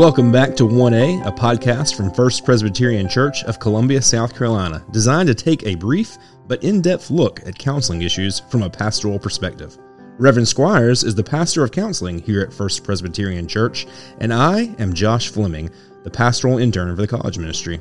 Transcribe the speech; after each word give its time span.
Welcome 0.00 0.32
back 0.32 0.56
to 0.56 0.62
1A, 0.62 1.26
a 1.26 1.30
podcast 1.30 1.94
from 1.94 2.10
First 2.10 2.46
Presbyterian 2.46 3.06
Church 3.06 3.44
of 3.44 3.60
Columbia, 3.60 4.00
South 4.00 4.34
Carolina, 4.34 4.82
designed 4.92 5.26
to 5.26 5.34
take 5.34 5.62
a 5.66 5.74
brief 5.74 6.16
but 6.48 6.64
in 6.64 6.80
depth 6.80 7.10
look 7.10 7.46
at 7.46 7.58
counseling 7.58 8.00
issues 8.00 8.40
from 8.48 8.62
a 8.62 8.70
pastoral 8.70 9.18
perspective. 9.18 9.76
Reverend 10.16 10.48
Squires 10.48 11.04
is 11.04 11.14
the 11.14 11.22
pastor 11.22 11.62
of 11.62 11.70
counseling 11.70 12.18
here 12.18 12.40
at 12.40 12.50
First 12.50 12.82
Presbyterian 12.82 13.46
Church, 13.46 13.86
and 14.20 14.32
I 14.32 14.74
am 14.78 14.94
Josh 14.94 15.28
Fleming, 15.28 15.68
the 16.02 16.10
pastoral 16.10 16.56
intern 16.56 16.96
for 16.96 17.02
the 17.02 17.06
college 17.06 17.36
ministry. 17.36 17.78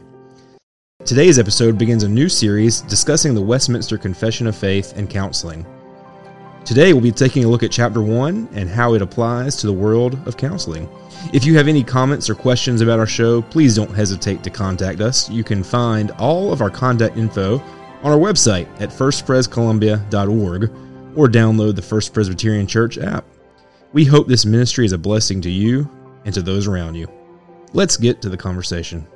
Today's 1.06 1.40
episode 1.40 1.78
begins 1.78 2.04
a 2.04 2.10
new 2.10 2.28
series 2.28 2.82
discussing 2.82 3.34
the 3.34 3.42
Westminster 3.42 3.98
Confession 3.98 4.46
of 4.46 4.58
Faith 4.58 4.92
and 4.98 5.10
counseling. 5.10 5.66
Today, 6.70 6.94
we'll 6.94 7.02
be 7.02 7.12
taking 7.12 7.46
a 7.46 7.48
look 7.48 7.64
at 7.64 7.72
Chapter 7.72 8.00
1 8.00 8.50
and 8.54 8.70
how 8.70 8.94
it 8.94 9.02
applies 9.02 9.56
to 9.56 9.66
the 9.66 9.74
world 9.74 10.20
of 10.28 10.38
counseling. 10.38 10.88
If 11.34 11.44
you 11.44 11.58
have 11.58 11.68
any 11.68 11.84
comments 11.84 12.30
or 12.30 12.36
questions 12.36 12.82
about 12.82 13.00
our 13.00 13.08
show, 13.08 13.42
please 13.42 13.76
don't 13.76 13.90
hesitate 13.90 14.44
to 14.44 14.52
contact 14.52 15.02
us. 15.02 15.28
You 15.32 15.44
can 15.44 15.64
find 15.64 16.12
all 16.20 16.54
of 16.54 16.62
our 16.62 16.70
contact 16.70 17.18
info 17.18 17.58
on 18.04 18.12
our 18.12 18.20
website 18.20 18.68
at 18.80 18.90
firstprescolumbia.org 18.90 20.64
or 21.18 21.28
download 21.28 21.76
the 21.76 21.82
First 21.82 22.14
Presbyterian 22.14 22.68
Church 22.68 23.00
app. 23.00 23.26
We 23.92 24.06
hope 24.06 24.28
this 24.28 24.46
ministry 24.46 24.86
is 24.86 24.94
a 24.94 24.98
blessing 25.00 25.42
to 25.42 25.50
you 25.50 25.90
and 26.26 26.36
to 26.36 26.44
those 26.44 26.68
around 26.68 26.94
you. 26.94 27.08
Let's 27.74 27.98
get 27.98 28.22
to 28.22 28.30
the 28.30 28.38
conversation. 28.38 29.08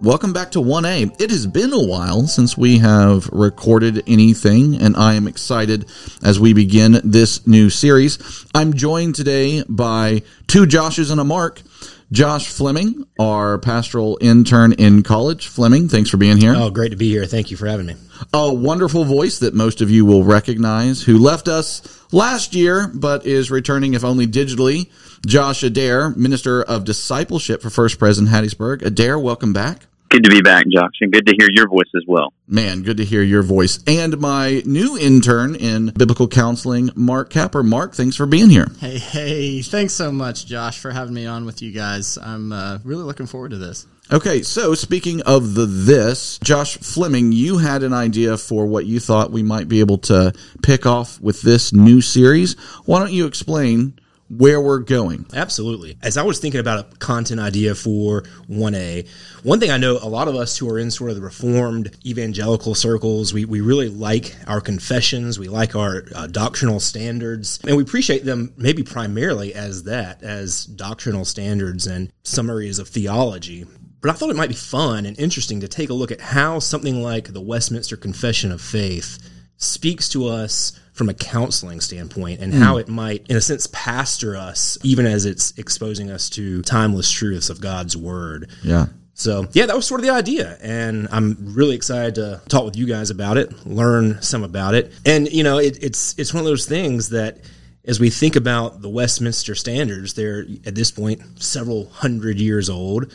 Welcome 0.00 0.32
back 0.32 0.50
to 0.50 0.58
1A. 0.58 1.20
It 1.20 1.30
has 1.30 1.46
been 1.46 1.72
a 1.72 1.82
while 1.82 2.26
since 2.26 2.58
we 2.58 2.78
have 2.78 3.28
recorded 3.28 4.02
anything, 4.08 4.74
and 4.82 4.96
I 4.96 5.14
am 5.14 5.28
excited 5.28 5.86
as 6.22 6.40
we 6.40 6.52
begin 6.52 7.00
this 7.04 7.46
new 7.46 7.70
series. 7.70 8.44
I'm 8.54 8.74
joined 8.74 9.14
today 9.14 9.62
by 9.68 10.22
two 10.48 10.66
Joshes 10.66 11.12
and 11.12 11.20
a 11.20 11.24
Mark. 11.24 11.62
Josh 12.12 12.48
Fleming, 12.48 13.06
our 13.18 13.58
pastoral 13.58 14.18
intern 14.20 14.72
in 14.74 15.02
college. 15.02 15.48
Fleming, 15.48 15.88
thanks 15.88 16.10
for 16.10 16.16
being 16.16 16.36
here. 16.36 16.54
Oh, 16.56 16.70
great 16.70 16.90
to 16.90 16.96
be 16.96 17.08
here. 17.08 17.24
Thank 17.24 17.50
you 17.50 17.56
for 17.56 17.66
having 17.66 17.86
me. 17.86 17.96
A 18.32 18.52
wonderful 18.52 19.04
voice 19.04 19.38
that 19.38 19.54
most 19.54 19.80
of 19.80 19.90
you 19.90 20.04
will 20.04 20.22
recognize 20.22 21.02
who 21.02 21.18
left 21.18 21.48
us 21.48 21.82
last 22.12 22.54
year 22.54 22.88
but 22.94 23.26
is 23.26 23.50
returning, 23.50 23.94
if 23.94 24.04
only 24.04 24.26
digitally. 24.26 24.90
Josh 25.26 25.62
Adair, 25.62 26.10
Minister 26.10 26.62
of 26.62 26.84
Discipleship 26.84 27.62
for 27.62 27.70
First 27.70 27.98
Pres 27.98 28.18
in 28.18 28.26
Hattiesburg. 28.26 28.82
Adair, 28.82 29.18
welcome 29.18 29.52
back. 29.52 29.86
Good 30.10 30.22
to 30.24 30.30
be 30.30 30.42
back, 30.42 30.66
Josh, 30.68 30.92
and 31.00 31.12
good 31.12 31.26
to 31.26 31.34
hear 31.36 31.48
your 31.50 31.68
voice 31.68 31.90
as 31.96 32.04
well. 32.06 32.32
Man, 32.46 32.82
good 32.82 32.98
to 32.98 33.04
hear 33.04 33.22
your 33.22 33.42
voice. 33.42 33.82
And 33.84 34.20
my 34.20 34.62
new 34.64 34.96
intern 34.96 35.56
in 35.56 35.86
biblical 35.86 36.28
counseling, 36.28 36.90
Mark 36.94 37.30
Capper. 37.30 37.64
Mark, 37.64 37.94
thanks 37.94 38.14
for 38.14 38.24
being 38.24 38.48
here. 38.48 38.68
Hey, 38.78 38.98
hey, 38.98 39.62
thanks 39.62 39.92
so 39.92 40.12
much, 40.12 40.46
Josh, 40.46 40.78
for 40.78 40.92
having 40.92 41.14
me 41.14 41.26
on 41.26 41.46
with 41.46 41.62
you 41.62 41.72
guys. 41.72 42.16
I'm 42.16 42.52
uh, 42.52 42.78
really 42.84 43.02
looking 43.02 43.26
forward 43.26 43.50
to 43.50 43.58
this. 43.58 43.86
Okay, 44.12 44.42
so 44.42 44.74
speaking 44.74 45.22
of 45.22 45.54
the 45.54 45.66
this, 45.66 46.38
Josh 46.44 46.76
Fleming, 46.76 47.32
you 47.32 47.58
had 47.58 47.82
an 47.82 47.92
idea 47.92 48.36
for 48.36 48.66
what 48.66 48.86
you 48.86 49.00
thought 49.00 49.32
we 49.32 49.42
might 49.42 49.66
be 49.66 49.80
able 49.80 49.98
to 49.98 50.32
pick 50.62 50.86
off 50.86 51.20
with 51.20 51.42
this 51.42 51.72
new 51.72 52.00
series. 52.00 52.54
Why 52.84 53.00
don't 53.00 53.12
you 53.12 53.26
explain 53.26 53.98
where 54.28 54.60
we're 54.60 54.78
going. 54.78 55.26
Absolutely. 55.34 55.98
As 56.02 56.16
I 56.16 56.22
was 56.22 56.38
thinking 56.38 56.60
about 56.60 56.78
a 56.92 56.96
content 56.96 57.40
idea 57.40 57.74
for 57.74 58.22
1A, 58.48 59.06
one 59.42 59.60
thing 59.60 59.70
I 59.70 59.76
know 59.76 59.98
a 60.00 60.08
lot 60.08 60.28
of 60.28 60.34
us 60.34 60.56
who 60.56 60.68
are 60.70 60.78
in 60.78 60.90
sort 60.90 61.10
of 61.10 61.16
the 61.16 61.22
reformed 61.22 61.96
evangelical 62.04 62.74
circles, 62.74 63.34
we, 63.34 63.44
we 63.44 63.60
really 63.60 63.88
like 63.88 64.34
our 64.46 64.60
confessions, 64.60 65.38
we 65.38 65.48
like 65.48 65.76
our 65.76 66.04
uh, 66.14 66.26
doctrinal 66.26 66.80
standards, 66.80 67.60
and 67.66 67.76
we 67.76 67.82
appreciate 67.82 68.24
them 68.24 68.52
maybe 68.56 68.82
primarily 68.82 69.54
as 69.54 69.84
that, 69.84 70.22
as 70.22 70.64
doctrinal 70.64 71.24
standards 71.24 71.86
and 71.86 72.10
summaries 72.22 72.78
of 72.78 72.88
theology. 72.88 73.66
But 74.00 74.10
I 74.10 74.14
thought 74.14 74.30
it 74.30 74.36
might 74.36 74.48
be 74.50 74.54
fun 74.54 75.06
and 75.06 75.18
interesting 75.18 75.60
to 75.60 75.68
take 75.68 75.90
a 75.90 75.94
look 75.94 76.10
at 76.10 76.20
how 76.20 76.58
something 76.58 77.02
like 77.02 77.32
the 77.32 77.40
Westminster 77.40 77.96
Confession 77.96 78.52
of 78.52 78.60
Faith 78.60 79.18
speaks 79.56 80.08
to 80.10 80.28
us 80.28 80.78
from 80.94 81.08
a 81.08 81.14
counseling 81.14 81.80
standpoint 81.80 82.40
and 82.40 82.52
mm. 82.52 82.58
how 82.58 82.76
it 82.76 82.88
might, 82.88 83.26
in 83.28 83.36
a 83.36 83.40
sense, 83.40 83.66
pastor 83.72 84.36
us, 84.36 84.78
even 84.84 85.06
as 85.06 85.26
it's 85.26 85.52
exposing 85.58 86.08
us 86.08 86.30
to 86.30 86.62
timeless 86.62 87.10
truths 87.10 87.50
of 87.50 87.60
God's 87.60 87.96
word. 87.96 88.48
Yeah. 88.62 88.86
So, 89.12 89.46
yeah, 89.52 89.66
that 89.66 89.74
was 89.74 89.86
sort 89.86 90.00
of 90.00 90.06
the 90.06 90.12
idea. 90.12 90.56
And 90.62 91.08
I'm 91.10 91.36
really 91.40 91.74
excited 91.74 92.14
to 92.16 92.40
talk 92.48 92.64
with 92.64 92.76
you 92.76 92.86
guys 92.86 93.10
about 93.10 93.36
it, 93.36 93.66
learn 93.66 94.22
some 94.22 94.44
about 94.44 94.74
it. 94.74 94.92
And, 95.04 95.30
you 95.30 95.42
know, 95.42 95.58
it, 95.58 95.82
it's, 95.82 96.16
it's 96.16 96.32
one 96.32 96.40
of 96.40 96.46
those 96.46 96.66
things 96.66 97.08
that 97.10 97.38
as 97.84 97.98
we 97.98 98.08
think 98.08 98.36
about 98.36 98.80
the 98.80 98.88
Westminster 98.88 99.56
standards, 99.56 100.14
they're 100.14 100.46
at 100.64 100.76
this 100.76 100.92
point 100.92 101.42
several 101.42 101.88
hundred 101.88 102.38
years 102.38 102.70
old. 102.70 103.14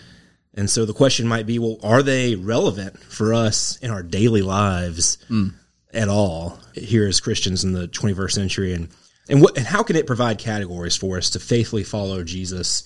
And 0.53 0.69
so 0.69 0.85
the 0.85 0.93
question 0.93 1.27
might 1.27 1.45
be, 1.45 1.59
well, 1.59 1.77
are 1.81 2.03
they 2.03 2.35
relevant 2.35 2.99
for 2.99 3.33
us 3.33 3.77
in 3.77 3.89
our 3.89 4.03
daily 4.03 4.41
lives? 4.41 5.17
Mm 5.29 5.53
at 5.93 6.07
all 6.07 6.59
here 6.73 7.07
as 7.07 7.19
Christians 7.19 7.63
in 7.63 7.73
the 7.73 7.87
21st 7.87 8.31
century, 8.31 8.73
and 8.73 8.89
and 9.27 9.41
what 9.41 9.57
and 9.57 9.65
how 9.65 9.83
can 9.83 9.95
it 9.95 10.07
provide 10.07 10.37
categories 10.37 10.95
for 10.95 11.17
us 11.17 11.29
to 11.31 11.39
faithfully 11.39 11.83
follow 11.83 12.23
Jesus 12.23 12.83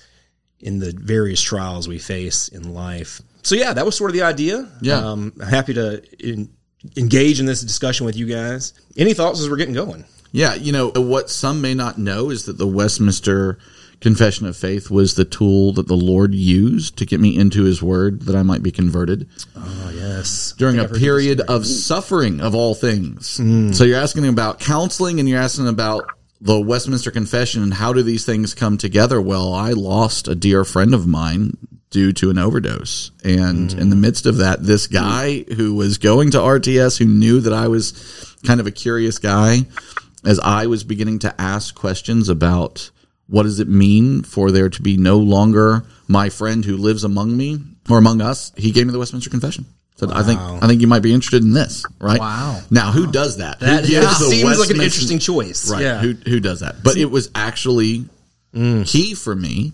in 0.59 0.80
the 0.80 0.94
various 0.96 1.42
trials 1.42 1.88
we 1.88 2.00
face 2.00 2.47
in 2.47 2.74
life? 2.74 3.22
So 3.44 3.56
yeah, 3.56 3.74
that 3.74 3.86
was 3.86 3.96
sort 3.96 4.12
of 4.12 4.16
the 4.16 4.24
idea. 4.24 4.69
Yeah, 4.81 4.97
um, 4.97 5.34
I'm 5.40 5.47
happy 5.47 5.74
to 5.74 6.02
in, 6.19 6.50
engage 6.97 7.40
in 7.40 7.46
this 7.46 7.62
discussion 7.62 8.06
with 8.06 8.16
you 8.16 8.25
guys. 8.25 8.74
Any 8.97 9.13
thoughts 9.13 9.40
as 9.40 9.50
we're 9.50 9.58
getting 9.58 9.74
going? 9.74 10.06
Yeah, 10.31 10.56
you 10.56 10.72
know 10.72 10.90
what 10.90 11.30
some 11.30 11.62
may 11.62 11.75
not 11.75 11.97
know 11.97 12.30
is 12.30 12.46
that 12.46 12.58
the 12.58 12.68
Westminster 12.68 13.59
confession 14.02 14.46
of 14.46 14.58
faith 14.58 14.90
was 14.90 15.16
the 15.16 15.26
tool 15.26 15.74
that 15.74 15.88
the 15.88 15.96
Lord 15.96 16.36
used 16.36 16.98
to 16.98 17.06
get 17.06 17.20
me 17.20 17.38
into 17.38 17.64
His 17.64 17.81
Word 17.81 18.24
that 18.24 18.36
I 18.36 18.44
might 18.44 18.64
be 18.64 18.72
converted. 18.72 19.28
Oh 19.56 19.92
yes, 19.94 20.54
during 20.58 20.80
a 20.80 20.88
period 20.88 21.42
of 21.42 21.66
suffering 21.66 22.42
of 22.42 22.56
all 22.56 22.76
things. 22.76 23.38
Mm. 23.38 23.74
So 23.74 23.84
you're 23.84 24.00
asking 24.00 24.28
about 24.28 24.59
counseling, 24.59 25.20
and 25.20 25.28
you're 25.30 25.40
asking 25.40 25.68
about 25.68 26.06
the 26.44 26.59
Westminster 26.59 27.09
Confession 27.09 27.64
and 27.64 27.74
how 27.74 27.94
do 27.94 28.04
these 28.04 28.26
things 28.26 28.54
come 28.54 28.78
together? 28.78 29.22
Well, 29.22 29.54
I 29.54 29.72
lost 29.72 30.28
a 30.28 30.36
dear 30.36 30.66
friend 30.66 30.94
of 30.94 31.08
mine 31.08 31.58
due 31.90 32.12
to 32.12 32.30
an 32.30 32.38
overdose. 32.38 33.12
And 33.24 33.70
mm. 33.70 33.80
in 33.80 33.90
the 33.90 33.96
midst 33.96 34.25
of 34.25 34.38
that, 34.38 34.62
this 34.64 34.88
guy 34.88 35.46
who 35.56 35.74
was 35.74 35.98
going 35.98 36.31
to 36.31 36.40
RTS, 36.40 36.98
who 36.98 37.06
knew 37.06 37.40
that 37.40 37.54
I 37.54 37.70
was 37.70 38.36
kind 38.46 38.60
of 38.60 38.68
a 38.68 38.72
curious 38.72 39.20
guy, 39.20 39.60
as 40.25 40.38
I 40.40 40.68
was 40.68 40.84
beginning 40.84 41.20
to 41.20 41.40
ask 41.40 41.74
questions 41.75 42.28
about 42.28 42.92
what 43.28 43.44
does 43.44 43.59
it 43.59 43.67
mean 43.67 44.23
for 44.23 44.51
there 44.51 44.69
to 44.69 44.81
be 44.81 44.97
no 44.97 45.17
longer 45.17 45.84
my 46.07 46.29
friend 46.29 46.63
who 46.66 46.78
lives 46.78 47.03
among 47.03 47.35
me 47.35 47.59
or 47.89 47.97
among 47.97 48.22
us? 48.22 48.51
He 48.56 48.72
gave 48.72 48.85
me 48.85 48.91
the 48.91 49.00
Westminster 49.00 49.29
Confession. 49.29 49.66
Said, 49.95 50.09
wow. 50.09 50.17
I 50.17 50.23
think 50.23 50.39
I 50.39 50.67
think 50.67 50.81
you 50.81 50.88
might 50.88 51.03
be 51.03 51.13
interested 51.13 51.44
in 51.44 51.53
this, 51.53 51.85
right? 52.00 52.19
Wow. 52.19 52.62
Now, 52.72 52.91
who 52.91 53.12
does 53.12 53.38
that? 53.38 53.59
That 53.59 53.88
yeah, 53.88 54.12
seems 54.13 54.59
like 54.59 54.72
an 54.72 54.81
interesting 54.81 55.19
choice, 55.19 55.69
right? 55.69 55.83
Yeah. 55.83 56.00
Who 56.00 56.13
who 56.13 56.39
does 56.39 56.62
that? 56.62 56.83
But 56.83 56.97
it 56.97 57.06
was 57.06 57.29
actually 57.35 58.06
mm. 58.53 58.88
key 58.88 59.13
for 59.13 59.35
me, 59.35 59.73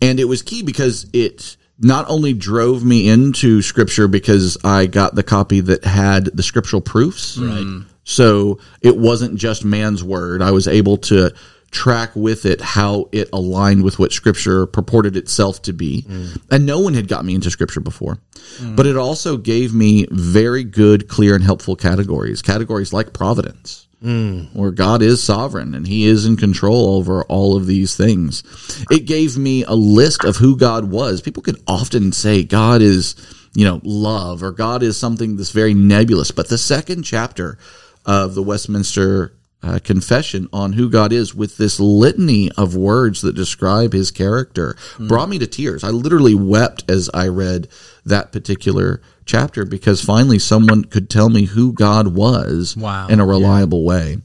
and 0.00 0.18
it 0.18 0.24
was 0.24 0.42
key 0.42 0.62
because 0.62 1.06
it 1.12 1.56
not 1.78 2.08
only 2.08 2.32
drove 2.32 2.84
me 2.84 3.08
into 3.08 3.62
Scripture 3.62 4.08
because 4.08 4.58
I 4.64 4.86
got 4.86 5.14
the 5.14 5.22
copy 5.22 5.60
that 5.60 5.84
had 5.84 6.26
the 6.26 6.42
scriptural 6.42 6.82
proofs, 6.82 7.38
right? 7.38 7.84
So 8.04 8.58
it 8.80 8.96
wasn't 8.96 9.36
just 9.36 9.64
man's 9.64 10.02
word. 10.02 10.42
I 10.42 10.50
was 10.50 10.66
able 10.66 10.96
to 10.98 11.32
track 11.72 12.14
with 12.14 12.44
it 12.44 12.60
how 12.60 13.08
it 13.12 13.28
aligned 13.32 13.82
with 13.82 13.98
what 13.98 14.12
scripture 14.12 14.66
purported 14.66 15.16
itself 15.16 15.62
to 15.62 15.72
be. 15.72 16.02
Mm. 16.02 16.40
And 16.50 16.66
no 16.66 16.78
one 16.78 16.94
had 16.94 17.08
got 17.08 17.24
me 17.24 17.34
into 17.34 17.50
scripture 17.50 17.80
before. 17.80 18.18
Mm. 18.58 18.76
But 18.76 18.86
it 18.86 18.96
also 18.96 19.38
gave 19.38 19.74
me 19.74 20.06
very 20.10 20.64
good, 20.64 21.08
clear, 21.08 21.34
and 21.34 21.42
helpful 21.42 21.74
categories. 21.74 22.42
Categories 22.42 22.92
like 22.92 23.14
providence. 23.14 23.88
Mm. 24.04 24.54
Where 24.54 24.70
God 24.70 25.00
is 25.00 25.22
sovereign 25.22 25.74
and 25.74 25.86
He 25.86 26.04
is 26.04 26.26
in 26.26 26.36
control 26.36 26.96
over 26.96 27.24
all 27.24 27.56
of 27.56 27.66
these 27.66 27.96
things. 27.96 28.42
It 28.90 29.06
gave 29.06 29.38
me 29.38 29.64
a 29.64 29.74
list 29.74 30.24
of 30.24 30.36
who 30.36 30.56
God 30.56 30.90
was. 30.90 31.22
People 31.22 31.42
could 31.42 31.60
often 31.66 32.12
say 32.12 32.44
God 32.44 32.82
is, 32.82 33.14
you 33.54 33.64
know, 33.64 33.80
love 33.82 34.42
or 34.42 34.52
God 34.52 34.82
is 34.82 34.98
something 34.98 35.36
that's 35.36 35.52
very 35.52 35.72
nebulous. 35.72 36.32
But 36.32 36.48
the 36.48 36.58
second 36.58 37.04
chapter 37.04 37.56
of 38.04 38.34
the 38.34 38.42
Westminster 38.42 39.32
uh, 39.62 39.78
confession 39.82 40.48
on 40.52 40.72
who 40.72 40.90
God 40.90 41.12
is 41.12 41.34
with 41.34 41.56
this 41.56 41.78
litany 41.78 42.50
of 42.52 42.74
words 42.74 43.22
that 43.22 43.34
describe 43.34 43.92
his 43.92 44.10
character 44.10 44.74
mm. 44.96 45.08
brought 45.08 45.28
me 45.28 45.38
to 45.38 45.46
tears. 45.46 45.84
I 45.84 45.90
literally 45.90 46.34
wept 46.34 46.90
as 46.90 47.08
I 47.14 47.28
read 47.28 47.68
that 48.04 48.32
particular 48.32 49.00
chapter 49.24 49.64
because 49.64 50.02
finally 50.02 50.38
someone 50.38 50.84
could 50.84 51.08
tell 51.08 51.28
me 51.28 51.44
who 51.44 51.72
God 51.72 52.14
was 52.14 52.76
wow. 52.76 53.08
in 53.08 53.20
a 53.20 53.26
reliable 53.26 53.80
yeah. 53.82 53.88
way. 53.88 54.16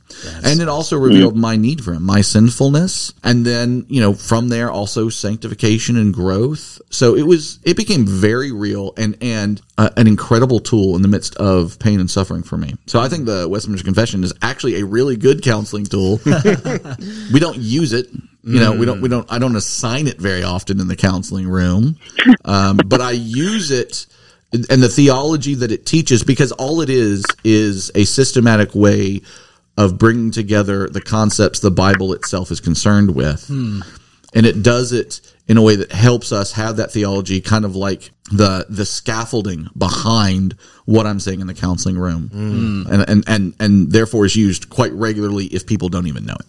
and 0.43 0.61
it 0.61 0.67
also 0.67 0.97
revealed 0.97 1.35
my 1.35 1.55
need 1.55 1.83
for 1.83 1.93
him, 1.93 2.03
my 2.03 2.21
sinfulness. 2.21 3.13
And 3.23 3.45
then, 3.45 3.85
you 3.89 4.01
know, 4.01 4.13
from 4.13 4.49
there 4.49 4.71
also 4.71 5.09
sanctification 5.09 5.97
and 5.97 6.13
growth. 6.13 6.81
So 6.89 7.15
it 7.15 7.23
was, 7.23 7.59
it 7.63 7.77
became 7.77 8.05
very 8.05 8.51
real 8.51 8.93
and, 8.97 9.17
and 9.21 9.61
uh, 9.77 9.89
an 9.97 10.07
incredible 10.07 10.59
tool 10.59 10.95
in 10.95 11.01
the 11.01 11.07
midst 11.07 11.35
of 11.35 11.77
pain 11.79 11.99
and 11.99 12.09
suffering 12.09 12.43
for 12.43 12.57
me. 12.57 12.75
So 12.87 12.99
I 12.99 13.09
think 13.09 13.25
the 13.25 13.47
Westminster 13.47 13.85
Confession 13.85 14.23
is 14.23 14.33
actually 14.41 14.79
a 14.79 14.85
really 14.85 15.17
good 15.17 15.43
counseling 15.43 15.85
tool. 15.85 16.19
we 16.25 17.39
don't 17.39 17.57
use 17.57 17.93
it 17.93 18.07
You 18.47 18.61
know, 18.61 18.71
we 18.71 18.85
don't, 18.85 19.01
we 19.01 19.09
don't, 19.09 19.29
I 19.29 19.39
don't 19.39 19.57
assign 19.57 20.07
it 20.07 20.19
very 20.19 20.41
often 20.41 20.79
in 20.79 20.87
the 20.87 20.95
counseling 20.95 21.49
room, 21.49 21.97
um, 22.45 22.77
but 22.77 23.01
I 23.01 23.11
use 23.11 23.71
it 23.71 24.07
and 24.53 24.81
the 24.81 24.89
theology 24.89 25.55
that 25.55 25.71
it 25.71 25.85
teaches 25.85 26.23
because 26.23 26.51
all 26.53 26.81
it 26.81 26.89
is 26.89 27.25
is 27.43 27.91
a 27.95 28.05
systematic 28.05 28.73
way 28.73 29.21
of 29.77 29.97
bringing 29.97 30.31
together 30.31 30.87
the 30.87 31.01
concepts 31.01 31.59
the 31.59 31.71
Bible 31.71 32.13
itself 32.13 32.49
is 32.49 32.59
concerned 32.59 33.13
with. 33.13 33.47
Hmm. 33.47 33.81
And 34.33 34.45
it 34.45 34.63
does 34.63 34.91
it 34.91 35.21
in 35.47 35.57
a 35.57 35.61
way 35.61 35.75
that 35.75 35.91
helps 35.91 36.31
us 36.31 36.51
have 36.53 36.77
that 36.77 36.91
theology 36.91 37.39
kind 37.41 37.63
of 37.65 37.75
like 37.75 38.11
the 38.31 38.65
the 38.69 38.85
scaffolding 38.85 39.69
behind 39.77 40.55
what 40.85 41.05
I'm 41.05 41.19
saying 41.19 41.39
in 41.39 41.47
the 41.47 41.53
counseling 41.53 41.97
room. 41.97 42.29
Hmm. 42.29 42.91
And, 42.91 43.09
and 43.09 43.23
and 43.27 43.53
and 43.59 43.91
therefore 43.91 44.25
is 44.25 44.35
used 44.35 44.69
quite 44.69 44.91
regularly 44.93 45.45
if 45.45 45.65
people 45.65 45.89
don't 45.89 46.07
even 46.07 46.25
know 46.25 46.35
it. 46.35 46.45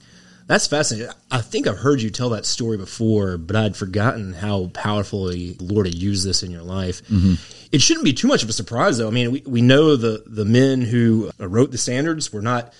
That's 0.48 0.66
fascinating. 0.66 1.12
I 1.30 1.42
think 1.42 1.66
I've 1.66 1.76
heard 1.76 2.00
you 2.00 2.08
tell 2.08 2.30
that 2.30 2.46
story 2.46 2.78
before, 2.78 3.36
but 3.36 3.54
I'd 3.54 3.76
forgotten 3.76 4.32
how 4.32 4.70
powerfully 4.72 5.52
the 5.52 5.64
Lord 5.64 5.84
had 5.84 5.94
used 5.94 6.26
this 6.26 6.42
in 6.42 6.50
your 6.50 6.62
life. 6.62 7.02
Mm-hmm. 7.08 7.34
It 7.70 7.82
shouldn't 7.82 8.06
be 8.06 8.14
too 8.14 8.28
much 8.28 8.42
of 8.42 8.48
a 8.48 8.54
surprise, 8.54 8.96
though. 8.96 9.08
I 9.08 9.10
mean, 9.10 9.30
we, 9.30 9.42
we 9.46 9.60
know 9.60 9.94
the, 9.94 10.24
the 10.26 10.46
men 10.46 10.80
who 10.80 11.30
uh, 11.38 11.46
wrote 11.46 11.70
the 11.70 11.76
standards 11.76 12.32
were 12.32 12.40
not, 12.40 12.72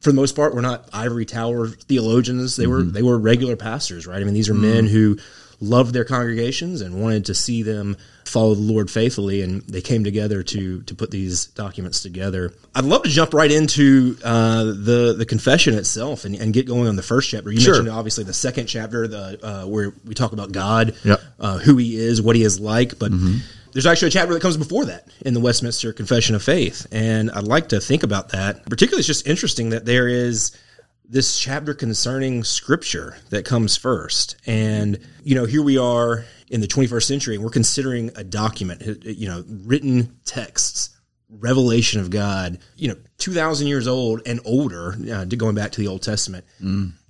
for 0.00 0.08
the 0.10 0.16
most 0.16 0.34
part, 0.34 0.54
were 0.54 0.62
not 0.62 0.88
ivory 0.90 1.26
tower 1.26 1.68
theologians. 1.68 2.56
They 2.56 2.64
mm-hmm. 2.64 2.72
were 2.72 2.82
they 2.82 3.02
were 3.02 3.18
regular 3.18 3.56
pastors, 3.56 4.06
right? 4.06 4.20
I 4.20 4.24
mean, 4.24 4.32
these 4.32 4.48
are 4.48 4.54
mm-hmm. 4.54 4.62
men 4.62 4.86
who 4.86 5.18
loved 5.62 5.94
their 5.94 6.04
congregations 6.04 6.80
and 6.80 7.00
wanted 7.00 7.24
to 7.26 7.34
see 7.34 7.62
them 7.62 7.96
follow 8.24 8.54
the 8.54 8.60
Lord 8.62 8.90
faithfully, 8.90 9.42
and 9.42 9.62
they 9.62 9.80
came 9.80 10.04
together 10.04 10.42
to 10.42 10.82
to 10.82 10.94
put 10.94 11.10
these 11.10 11.46
documents 11.46 12.02
together. 12.02 12.52
I'd 12.74 12.84
love 12.84 13.02
to 13.04 13.08
jump 13.10 13.32
right 13.34 13.50
into 13.50 14.16
uh, 14.24 14.64
the 14.64 15.14
the 15.16 15.26
confession 15.26 15.74
itself 15.74 16.24
and, 16.24 16.34
and 16.34 16.52
get 16.52 16.66
going 16.66 16.88
on 16.88 16.96
the 16.96 17.02
first 17.02 17.30
chapter. 17.30 17.50
You 17.52 17.60
Sure. 17.60 17.74
mentioned 17.74 17.90
obviously 17.96 18.24
the 18.24 18.32
second 18.34 18.66
chapter, 18.66 19.06
the 19.06 19.38
uh, 19.42 19.66
where 19.66 19.92
we 20.04 20.14
talk 20.14 20.32
about 20.32 20.52
God, 20.52 20.94
Yep. 21.04 21.20
uh, 21.40 21.58
who 21.58 21.76
He 21.76 21.96
is, 21.96 22.20
what 22.20 22.36
He 22.36 22.42
is 22.42 22.58
like, 22.60 22.98
but. 22.98 23.12
There's 23.74 23.86
actually 23.86 24.08
a 24.08 24.10
chapter 24.10 24.34
that 24.34 24.42
comes 24.42 24.58
before 24.58 24.84
that 24.84 25.08
in 25.24 25.32
the 25.32 25.40
Westminster 25.40 25.94
Confession 25.94 26.34
of 26.34 26.42
Faith, 26.42 26.86
and 26.92 27.30
I'd 27.30 27.44
like 27.44 27.70
to 27.70 27.80
think 27.80 28.02
about 28.02 28.28
that. 28.32 28.66
Particularly, 28.66 28.98
it's 29.00 29.06
just 29.06 29.26
interesting 29.26 29.70
that 29.70 29.86
there 29.86 30.08
is 30.08 30.52
this 31.12 31.38
chapter 31.38 31.74
concerning 31.74 32.42
scripture 32.42 33.18
that 33.28 33.44
comes 33.44 33.76
first. 33.76 34.36
And, 34.46 34.98
you 35.22 35.34
know, 35.34 35.44
here 35.44 35.62
we 35.62 35.76
are 35.76 36.24
in 36.48 36.62
the 36.62 36.66
21st 36.66 37.02
century 37.02 37.34
and 37.34 37.44
we're 37.44 37.50
considering 37.50 38.10
a 38.16 38.24
document, 38.24 39.04
you 39.04 39.28
know, 39.28 39.44
written 39.46 40.16
texts, 40.24 40.88
revelation 41.28 42.00
of 42.00 42.08
God, 42.08 42.58
you 42.76 42.88
know, 42.88 42.96
2,000 43.18 43.66
years 43.66 43.86
old 43.86 44.22
and 44.24 44.40
older, 44.46 44.96
uh, 45.12 45.26
going 45.26 45.54
back 45.54 45.72
to 45.72 45.82
the 45.82 45.86
Old 45.86 46.00
Testament. 46.00 46.46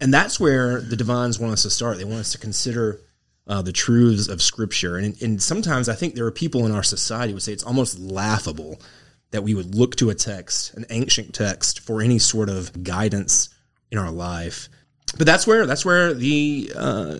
And 0.00 0.12
that's 0.12 0.40
where 0.40 0.80
the 0.80 0.96
divines 0.96 1.38
want 1.38 1.52
us 1.52 1.62
to 1.62 1.70
start. 1.70 1.98
They 1.98 2.04
want 2.04 2.18
us 2.18 2.32
to 2.32 2.38
consider 2.38 3.00
uh, 3.46 3.62
the 3.62 3.72
truths 3.72 4.26
of 4.26 4.42
Scripture. 4.42 4.96
And, 4.96 5.20
and 5.22 5.40
sometimes 5.40 5.88
I 5.88 5.94
think 5.94 6.16
there 6.16 6.26
are 6.26 6.32
people 6.32 6.66
in 6.66 6.72
our 6.72 6.82
society 6.82 7.30
who 7.30 7.36
would 7.36 7.44
say 7.44 7.52
it's 7.52 7.62
almost 7.62 8.00
laughable 8.00 8.80
that 9.30 9.44
we 9.44 9.54
would 9.54 9.76
look 9.76 9.94
to 9.96 10.10
a 10.10 10.14
text, 10.14 10.74
an 10.74 10.86
ancient 10.90 11.36
text, 11.36 11.78
for 11.78 12.02
any 12.02 12.18
sort 12.18 12.48
of 12.48 12.82
guidance 12.82 13.48
in 13.92 13.98
our 13.98 14.10
life. 14.10 14.68
But 15.18 15.26
that's 15.26 15.46
where 15.46 15.66
that's 15.66 15.84
where 15.84 16.14
the 16.14 16.72
uh, 16.74 17.18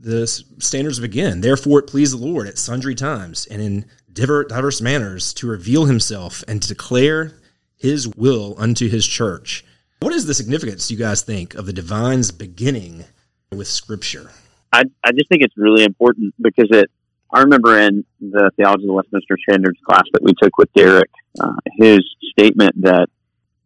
the 0.00 0.26
standards 0.58 1.00
begin. 1.00 1.40
Therefore, 1.40 1.78
it 1.78 1.86
pleased 1.86 2.12
the 2.12 2.24
Lord 2.24 2.48
at 2.48 2.58
sundry 2.58 2.94
times 2.94 3.46
and 3.46 3.62
in 3.62 3.86
diver, 4.12 4.44
diverse 4.44 4.80
manners 4.80 5.32
to 5.34 5.46
reveal 5.46 5.84
Himself 5.86 6.42
and 6.48 6.60
to 6.60 6.68
declare 6.68 7.38
His 7.76 8.08
will 8.08 8.56
unto 8.58 8.88
His 8.88 9.06
church. 9.06 9.64
What 10.00 10.12
is 10.12 10.26
the 10.26 10.34
significance, 10.34 10.90
you 10.90 10.96
guys 10.96 11.22
think, 11.22 11.54
of 11.54 11.66
the 11.66 11.72
divine's 11.72 12.32
beginning 12.32 13.04
with 13.52 13.68
Scripture? 13.68 14.30
I 14.72 14.84
I 15.04 15.12
just 15.12 15.28
think 15.28 15.42
it's 15.42 15.56
really 15.56 15.84
important 15.84 16.34
because 16.40 16.68
it. 16.70 16.90
I 17.30 17.40
remember 17.40 17.78
in 17.78 18.04
the 18.20 18.50
theology 18.56 18.84
of 18.84 18.86
the 18.86 18.92
Westminster 18.94 19.36
Standards 19.48 19.78
class 19.86 20.04
that 20.14 20.22
we 20.22 20.32
took 20.42 20.56
with 20.56 20.72
Derek, 20.72 21.10
uh, 21.38 21.52
his 21.76 22.00
statement 22.32 22.72
that 22.80 23.08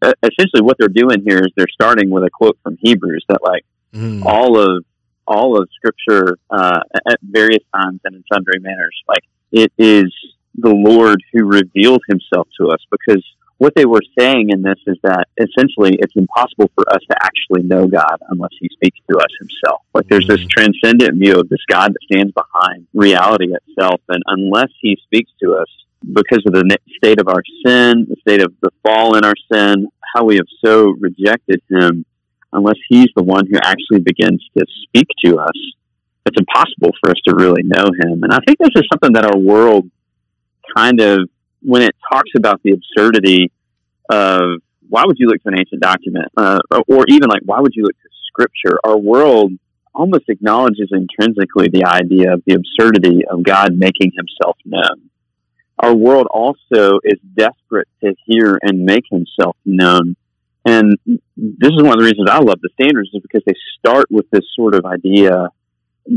essentially 0.03 0.63
what 0.63 0.77
they're 0.79 0.89
doing 0.89 1.23
here 1.27 1.39
is 1.39 1.49
they're 1.57 1.67
starting 1.73 2.11
with 2.11 2.25
a 2.25 2.31
quote 2.31 2.59
from 2.63 2.77
Hebrews 2.81 3.25
that 3.29 3.41
like 3.43 3.65
Mm. 3.95 4.23
all 4.25 4.59
of 4.59 4.85
all 5.27 5.61
of 5.61 5.69
Scripture 5.77 6.39
uh, 6.51 6.81
at 7.07 7.19
various 7.23 7.63
times 7.75 8.01
and 8.05 8.15
in 8.17 8.25
sundry 8.33 8.59
manners, 8.59 8.97
like 9.07 9.23
it 9.53 9.71
is 9.77 10.11
the 10.57 10.71
Lord 10.71 11.23
who 11.33 11.45
revealed 11.45 12.03
Himself 12.09 12.49
to 12.61 12.69
us 12.69 12.81
because. 12.91 13.23
What 13.59 13.77
they 13.77 13.85
were 13.85 14.03
saying 14.19 14.51
in 14.51 14.63
this 14.63 14.81
is 14.89 14.97
that 15.05 15.29
essentially 15.39 15.97
it's 16.01 16.17
impossible 16.17 16.69
for 16.75 16.83
us 16.93 17.01
to 17.09 17.17
actually 17.23 17.63
know 17.63 17.87
God 17.87 18.17
unless 18.29 18.51
He 18.59 18.69
speaks 18.73 18.99
to 19.09 19.19
us 19.19 19.29
Himself. 19.39 19.83
Like 19.95 20.09
there's 20.09 20.27
this 20.27 20.45
transcendent 20.51 21.17
view 21.17 21.39
of 21.39 21.49
this 21.49 21.61
God 21.71 21.93
that 21.93 22.03
stands 22.13 22.33
behind 22.33 22.89
reality 22.93 23.55
itself, 23.55 24.01
and 24.09 24.21
unless 24.27 24.71
He 24.81 24.99
speaks 25.05 25.31
to 25.45 25.55
us, 25.55 25.69
because 26.05 26.43
of 26.47 26.53
the 26.53 26.79
state 26.97 27.21
of 27.21 27.29
our 27.29 27.43
sin, 27.65 28.07
the 28.09 28.17
state 28.21 28.43
of 28.43 28.53
the 28.61 28.71
fall 28.85 29.17
in 29.17 29.25
our 29.25 29.35
sin, 29.53 29.87
how 30.15 30.25
we 30.25 30.37
have 30.37 30.47
so 30.65 30.95
rejected 31.01 31.61
Him, 31.71 32.05
unless 32.53 32.77
He's 32.89 33.09
the 33.17 33.23
one 33.23 33.47
who 33.47 33.59
actually 33.63 34.01
begins 34.01 34.45
to 34.57 34.65
speak 34.85 35.07
to 35.25 35.39
us, 35.39 35.57
it's 36.27 36.39
impossible 36.39 36.91
for 37.01 37.11
us 37.11 37.21
to 37.27 37.35
really 37.35 37.63
know 37.65 37.85
Him. 37.85 38.23
And 38.23 38.33
I 38.33 38.39
think 38.47 38.59
this 38.59 38.71
is 38.77 38.83
something 38.93 39.15
that 39.15 39.25
our 39.25 39.39
world 39.39 39.91
kind 40.77 41.01
of, 41.01 41.29
when 41.63 41.83
it 41.83 41.95
talks 42.13 42.31
about 42.37 42.61
the 42.63 42.73
absurdity 42.73 43.53
of 44.11 44.61
why 44.89 45.05
would 45.07 45.17
you 45.19 45.29
look 45.29 45.43
to 45.43 45.49
an 45.49 45.59
ancient 45.59 45.81
document, 45.81 46.27
uh, 46.37 46.61
or 46.89 47.05
even 47.09 47.29
like 47.29 47.43
why 47.45 47.61
would 47.61 47.73
you 47.75 47.85
look 47.85 47.97
to 48.03 48.09
Scripture, 48.29 48.79
our 48.85 48.97
world 48.97 49.53
almost 49.95 50.25
acknowledges 50.29 50.91
intrinsically 50.91 51.69
the 51.69 51.85
idea 51.85 52.33
of 52.33 52.43
the 52.47 52.55
absurdity 52.55 53.21
of 53.31 53.43
God 53.43 53.75
making 53.75 54.11
Himself 54.17 54.57
known 54.65 55.11
our 55.83 55.95
world 55.95 56.27
also 56.31 57.01
is 57.05 57.19
desperate 57.35 57.89
to 58.03 58.15
hear 58.25 58.59
and 58.63 58.85
make 58.85 59.05
himself 59.11 59.57
known. 59.65 60.17
And 60.65 60.97
this 61.05 61.73
is 61.73 61.83
one 61.83 61.95
of 61.95 61.99
the 61.99 62.05
reasons 62.05 62.29
I 62.31 62.39
love 62.39 62.61
the 62.63 62.71
standards 62.81 63.11
is 63.13 63.21
because 63.21 63.43
they 63.45 63.55
start 63.79 64.07
with 64.11 64.31
this 64.31 64.45
sort 64.55 64.75
of 64.75 64.85
idea 64.87 65.49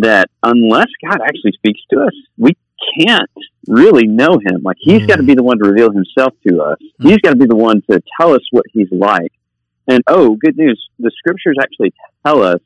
that 0.02 0.30
unless 0.44 0.88
God 1.04 1.20
actually 1.24 1.54
speaks 1.54 1.82
to 1.92 2.02
us, 2.02 2.14
we 2.38 2.52
can't 3.00 3.30
really 3.68 4.06
know 4.06 4.34
him. 4.34 4.62
Like 4.64 4.78
he's 4.80 5.02
mm. 5.02 5.08
got 5.08 5.16
to 5.16 5.24
be 5.24 5.34
the 5.34 5.44
one 5.44 5.58
to 5.60 5.70
reveal 5.70 5.92
himself 5.92 6.34
to 6.48 6.62
us. 6.62 6.78
Mm. 7.02 7.10
He's 7.10 7.18
got 7.18 7.32
to 7.32 7.38
be 7.38 7.48
the 7.48 7.56
one 7.56 7.82
to 7.90 8.02
tell 8.20 8.34
us 8.34 8.42
what 8.52 8.66
he's 8.72 8.90
like. 8.92 9.32
And 9.88 10.02
oh, 10.08 10.36
good 10.36 10.58
news. 10.58 10.84
The 11.00 11.12
scriptures 11.18 11.58
actually 11.62 11.94
tell 12.26 12.44
us 12.44 12.60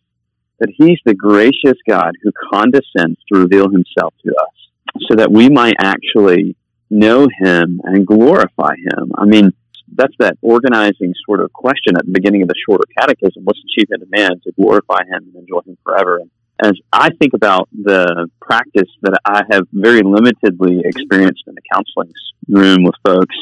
that 0.60 0.70
he's 0.75 1.00
the 1.06 1.13
gracious 1.13 1.77
God 1.88 2.12
who 2.22 2.32
condescends 2.51 3.20
to 3.32 3.39
reveal 3.39 3.70
himself 3.70 4.13
to 4.25 4.32
us 4.32 5.01
so 5.08 5.15
that 5.15 5.32
we 5.32 5.50
might 5.50 5.75
actually 5.79 6.56
know 6.89 7.27
him 7.41 7.81
and 7.84 8.05
glorify 8.05 8.75
him. 8.75 9.12
I 9.17 9.25
mean, 9.25 9.51
that's 9.96 10.13
that 10.19 10.38
organizing 10.41 11.13
sort 11.25 11.41
of 11.41 11.51
question 11.53 11.98
at 11.98 12.05
the 12.05 12.12
beginning 12.12 12.41
of 12.41 12.48
the 12.48 12.55
shorter 12.67 12.86
catechism. 12.98 13.43
What's 13.43 13.60
the 13.62 13.69
chief 13.77 13.89
end 13.91 14.03
of 14.03 14.12
man? 14.12 14.39
To 14.43 14.51
glorify 14.51 15.00
him 15.03 15.24
and 15.27 15.36
enjoy 15.36 15.62
him 15.65 15.77
forever. 15.84 16.19
And 16.19 16.29
as 16.62 16.74
I 16.91 17.10
think 17.19 17.34
about 17.34 17.69
the 17.72 18.29
practice 18.41 18.89
that 19.01 19.19
I 19.25 19.43
have 19.51 19.67
very 19.72 20.01
limitedly 20.01 20.81
experienced 20.86 21.43
in 21.48 21.55
the 21.55 21.62
counseling 21.72 22.13
room 22.48 22.84
with 22.84 22.96
folks, 23.03 23.36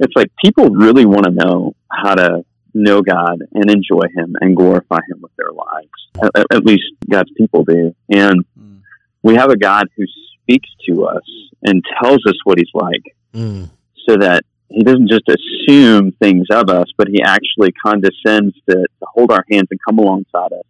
it's 0.00 0.14
like 0.16 0.30
people 0.44 0.70
really 0.70 1.06
want 1.06 1.24
to 1.24 1.30
know 1.30 1.74
how 1.90 2.14
to 2.14 2.44
know 2.74 3.02
God 3.02 3.38
and 3.52 3.70
enjoy 3.70 4.02
him 4.16 4.34
and 4.40 4.56
glorify 4.56 4.98
him 5.08 5.20
with 5.20 5.30
their 5.36 5.52
lives. 5.52 6.32
At, 6.36 6.56
at 6.56 6.64
least 6.66 6.84
God's 7.08 7.30
people 7.36 7.64
do. 7.64 7.94
And 8.08 8.44
hmm. 8.58 8.78
we 9.22 9.36
have 9.36 9.50
a 9.50 9.56
God 9.56 9.86
who 9.96 10.04
speaks 10.44 10.68
to 10.88 11.04
us 11.06 11.22
and 11.62 11.82
tells 12.02 12.20
us 12.26 12.34
what 12.44 12.58
he's 12.58 12.70
like 12.74 13.02
Mm. 13.34 13.68
so 14.08 14.16
that 14.16 14.44
he 14.68 14.82
doesn't 14.84 15.08
just 15.10 15.28
assume 15.28 16.12
things 16.22 16.46
of 16.52 16.70
us, 16.70 16.86
but 16.96 17.08
he 17.08 17.20
actually 17.22 17.72
condescends 17.84 18.54
to, 18.68 18.74
to 18.76 19.06
hold 19.12 19.32
our 19.32 19.44
hands 19.50 19.66
and 19.72 19.80
come 19.86 19.98
alongside 19.98 20.52
us 20.52 20.66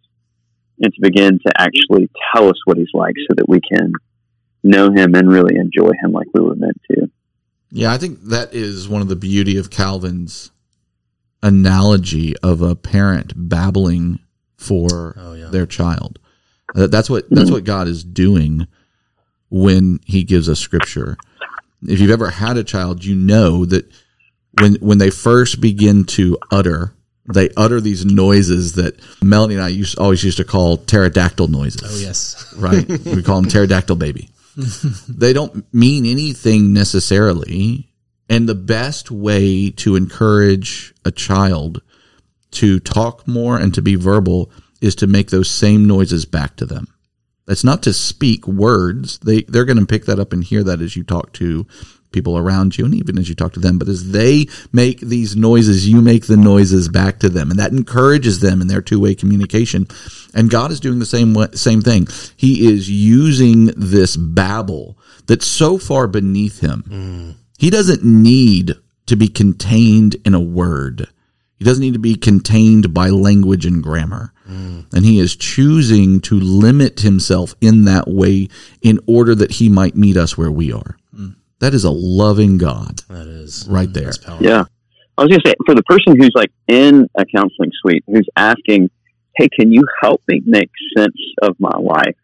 and 0.81 0.91
to 0.93 0.99
begin 1.01 1.39
to 1.45 1.53
actually 1.61 2.09
tell 2.33 2.49
us 2.49 2.55
what 2.65 2.77
he's 2.77 2.89
like 2.93 3.13
so 3.29 3.35
that 3.35 3.47
we 3.47 3.59
can 3.61 3.91
know 4.63 4.91
him 4.91 5.13
and 5.15 5.29
really 5.31 5.55
enjoy 5.57 5.91
him 6.01 6.11
like 6.11 6.27
we 6.33 6.41
were 6.41 6.55
meant 6.55 6.81
to. 6.91 7.07
Yeah, 7.71 7.91
I 7.93 7.97
think 7.99 8.19
that 8.23 8.53
is 8.53 8.89
one 8.89 9.01
of 9.03 9.07
the 9.09 9.15
beauty 9.15 9.57
of 9.57 9.69
Calvin's 9.69 10.49
analogy 11.43 12.35
of 12.37 12.61
a 12.61 12.75
parent 12.75 13.33
babbling 13.35 14.19
for 14.57 15.15
Oh, 15.17 15.33
yeah. 15.33 15.49
their 15.49 15.65
child. 15.65 16.19
That's 16.73 17.09
what 17.09 17.29
that's 17.29 17.51
what 17.51 17.63
God 17.63 17.87
is 17.87 18.03
doing 18.03 18.67
when 19.49 19.99
he 20.05 20.23
gives 20.23 20.49
us 20.49 20.59
scripture. 20.59 21.17
If 21.87 21.99
you've 21.99 22.11
ever 22.11 22.29
had 22.29 22.57
a 22.57 22.63
child, 22.63 23.03
you 23.05 23.15
know 23.15 23.65
that 23.65 23.85
when 24.59 24.75
when 24.75 24.97
they 24.97 25.09
first 25.09 25.61
begin 25.61 26.05
to 26.05 26.37
utter, 26.51 26.93
they 27.33 27.49
utter 27.57 27.81
these 27.81 28.05
noises 28.05 28.73
that 28.73 28.99
Melanie 29.21 29.55
and 29.55 29.63
I 29.63 29.69
used 29.69 29.97
always 29.99 30.23
used 30.23 30.37
to 30.37 30.43
call 30.43 30.77
pterodactyl 30.77 31.47
noises 31.47 31.81
Oh, 31.83 31.97
yes. 31.99 32.53
right? 32.57 32.87
we 32.87 33.21
call 33.23 33.41
them 33.41 33.49
pterodactyl 33.49 33.95
baby. 33.97 34.29
they 35.09 35.33
don't 35.33 35.71
mean 35.73 36.05
anything 36.05 36.73
necessarily. 36.73 37.89
And 38.29 38.49
the 38.49 38.55
best 38.55 39.11
way 39.11 39.69
to 39.71 39.95
encourage 39.95 40.95
a 41.03 41.11
child 41.11 41.81
to 42.51 42.79
talk 42.79 43.27
more 43.27 43.57
and 43.57 43.73
to 43.75 43.81
be 43.83 43.95
verbal 43.95 44.49
is 44.81 44.95
to 44.95 45.07
make 45.07 45.29
those 45.29 45.49
same 45.49 45.85
noises 45.85 46.25
back 46.25 46.55
to 46.55 46.65
them. 46.65 46.87
That's 47.45 47.63
not 47.63 47.83
to 47.83 47.93
speak 47.93 48.47
words. 48.47 49.19
They 49.19 49.43
they're 49.43 49.65
going 49.65 49.79
to 49.79 49.85
pick 49.85 50.05
that 50.05 50.19
up 50.19 50.33
and 50.33 50.43
hear 50.43 50.63
that 50.63 50.81
as 50.81 50.95
you 50.95 51.03
talk 51.03 51.33
to 51.33 51.67
people 52.15 52.37
around 52.37 52.77
you 52.77 52.85
and 52.85 52.95
even 52.95 53.19
as 53.19 53.27
you 53.27 53.35
talk 53.35 53.51
to 53.53 53.59
them. 53.59 53.77
But 53.77 53.89
as 53.89 54.11
they 54.11 54.47
make 54.71 55.01
these 55.01 55.35
noises, 55.35 55.87
you 55.87 56.01
make 56.01 56.25
the 56.25 56.37
noises 56.37 56.87
back 56.87 57.19
to 57.19 57.29
them, 57.29 57.51
and 57.51 57.59
that 57.59 57.71
encourages 57.71 58.39
them 58.39 58.61
in 58.61 58.67
their 58.67 58.81
two 58.81 58.99
way 58.99 59.13
communication. 59.13 59.87
And 60.33 60.49
God 60.49 60.71
is 60.71 60.79
doing 60.79 60.99
the 60.99 61.05
same 61.05 61.33
way, 61.33 61.47
same 61.53 61.81
thing. 61.81 62.07
He 62.35 62.67
is 62.67 62.89
using 62.89 63.65
this 63.77 64.17
babble 64.17 64.97
that's 65.27 65.45
so 65.45 65.77
far 65.77 66.07
beneath 66.07 66.61
him. 66.61 66.83
Mm. 66.87 67.35
He 67.57 67.69
doesn't 67.69 68.03
need 68.03 68.75
to 69.05 69.15
be 69.15 69.27
contained 69.27 70.15
in 70.25 70.33
a 70.33 70.39
word. 70.39 71.07
He 71.57 71.65
doesn't 71.65 71.81
need 71.81 71.93
to 71.93 71.99
be 71.99 72.15
contained 72.15 72.93
by 72.93 73.09
language 73.09 73.65
and 73.65 73.81
grammar. 73.81 74.33
And 74.47 75.05
he 75.05 75.19
is 75.19 75.35
choosing 75.35 76.19
to 76.21 76.39
limit 76.39 76.99
himself 76.99 77.55
in 77.61 77.85
that 77.85 78.07
way 78.07 78.47
in 78.81 78.99
order 79.07 79.33
that 79.35 79.53
he 79.53 79.69
might 79.69 79.95
meet 79.95 80.17
us 80.17 80.37
where 80.37 80.51
we 80.51 80.71
are. 80.71 80.97
That 81.59 81.73
is 81.73 81.83
a 81.83 81.91
loving 81.91 82.57
God 82.57 82.99
That 83.09 83.27
is 83.27 83.65
right 83.67 83.91
there. 83.91 84.11
Yeah. 84.39 84.65
I 85.17 85.21
was 85.23 85.29
going 85.29 85.39
to 85.39 85.49
say, 85.49 85.55
for 85.65 85.73
the 85.73 85.83
person 85.83 86.19
who's 86.19 86.33
like 86.35 86.51
in 86.67 87.07
a 87.17 87.25
counseling 87.25 87.71
suite, 87.81 88.03
who's 88.05 88.27
asking, 88.35 88.89
hey, 89.35 89.47
can 89.57 89.71
you 89.71 89.83
help 90.01 90.21
me 90.27 90.41
make 90.45 90.69
sense 90.97 91.15
of 91.41 91.55
my 91.57 91.75
life? 91.77 92.15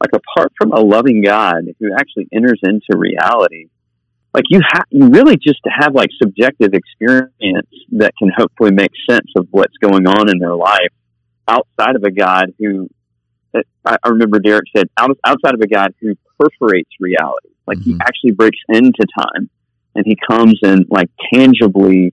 Like, 0.00 0.10
apart 0.12 0.52
from 0.56 0.72
a 0.72 0.80
loving 0.80 1.22
God 1.22 1.64
who 1.80 1.92
actually 1.92 2.28
enters 2.32 2.60
into 2.62 2.96
reality, 2.96 3.68
like 4.36 4.44
you 4.50 4.60
have, 4.74 4.84
you 4.90 5.08
really 5.08 5.36
just 5.38 5.60
have 5.64 5.94
like 5.94 6.10
subjective 6.22 6.74
experience 6.74 7.70
that 7.92 8.12
can 8.18 8.30
hopefully 8.36 8.70
make 8.70 8.90
sense 9.08 9.26
of 9.36 9.48
what's 9.50 9.72
going 9.80 10.06
on 10.06 10.28
in 10.30 10.38
their 10.38 10.54
life 10.54 10.92
outside 11.48 11.96
of 11.96 12.02
a 12.04 12.10
God 12.10 12.52
who, 12.58 12.88
I 13.86 13.96
I 14.04 14.08
remember 14.10 14.38
Derek 14.38 14.64
said, 14.76 14.88
out- 14.98 15.16
outside 15.24 15.54
of 15.54 15.60
a 15.62 15.66
God 15.66 15.94
who 16.02 16.12
perforates 16.38 16.90
reality. 17.00 17.48
Like 17.66 17.78
he 17.82 17.94
Mhm. 17.94 18.00
actually 18.02 18.32
breaks 18.32 18.58
into 18.68 19.06
time 19.18 19.48
and 19.94 20.04
he 20.04 20.16
comes 20.30 20.60
and 20.62 20.84
like 20.90 21.08
tangibly 21.32 22.12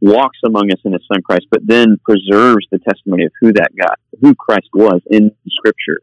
walks 0.00 0.38
among 0.44 0.72
us 0.72 0.80
in 0.84 0.92
his 0.92 1.02
son 1.06 1.22
Christ, 1.22 1.46
but 1.52 1.60
then 1.64 1.98
preserves 2.04 2.66
the 2.72 2.80
testimony 2.80 3.26
of 3.26 3.32
who 3.40 3.52
that 3.52 3.70
God, 3.78 3.94
who 4.20 4.34
Christ 4.34 4.68
was 4.74 5.00
in 5.08 5.30
scripture 5.48 6.00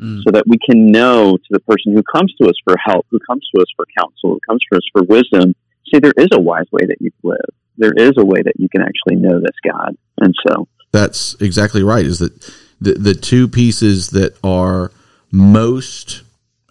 Mm. 0.00 0.22
so 0.24 0.30
that 0.32 0.44
we 0.46 0.58
can 0.58 0.88
know 0.92 1.36
to 1.38 1.48
the 1.50 1.60
person 1.60 1.94
who 1.94 2.02
comes 2.02 2.34
to 2.40 2.48
us 2.48 2.54
for 2.64 2.74
help, 2.84 3.06
who 3.10 3.18
comes 3.26 3.48
to 3.54 3.62
us 3.62 3.66
for 3.76 3.86
counsel, 3.98 4.34
who 4.34 4.40
comes 4.46 4.60
to 4.70 4.76
us 4.76 4.82
for 4.92 5.02
wisdom, 5.04 5.54
see, 5.90 5.98
there 6.00 6.12
is 6.18 6.28
a 6.32 6.40
wise 6.40 6.66
way 6.70 6.84
that 6.86 6.96
you 7.00 7.10
can 7.12 7.30
live. 7.30 7.50
There 7.78 7.94
is 7.96 8.12
a 8.18 8.24
way 8.24 8.42
that 8.42 8.54
you 8.58 8.68
can 8.68 8.82
actually 8.82 9.16
know 9.16 9.40
this 9.40 9.56
God. 9.64 9.96
And 10.20 10.34
so, 10.46 10.68
That's 10.92 11.34
exactly 11.40 11.82
right. 11.82 12.04
Is 12.04 12.18
that 12.18 12.34
the 12.80 12.92
the 12.94 13.14
two 13.14 13.48
pieces 13.48 14.10
that 14.10 14.36
are 14.44 14.92
most 15.32 16.22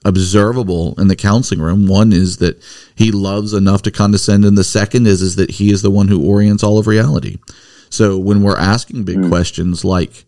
observable 0.04 0.94
in 1.00 1.08
the 1.08 1.16
counseling 1.16 1.62
room? 1.62 1.88
One 1.88 2.14
is 2.14 2.38
that 2.38 2.62
he 2.96 3.12
loves 3.12 3.54
enough 3.54 3.82
to 3.84 3.92
condescend, 3.92 4.46
and 4.46 4.58
the 4.58 4.64
second 4.64 5.08
is 5.08 5.22
is 5.22 5.36
that 5.36 5.52
he 5.52 5.72
is 5.72 5.82
the 5.82 5.92
one 5.92 6.08
who 6.08 6.24
orients 6.26 6.64
all 6.64 6.78
of 6.78 6.88
reality. 6.88 7.38
So 7.90 8.18
when 8.18 8.42
we're 8.44 8.58
asking 8.58 9.04
big 9.04 9.18
Mm. 9.18 9.30
questions 9.30 9.84
like, 9.84 10.26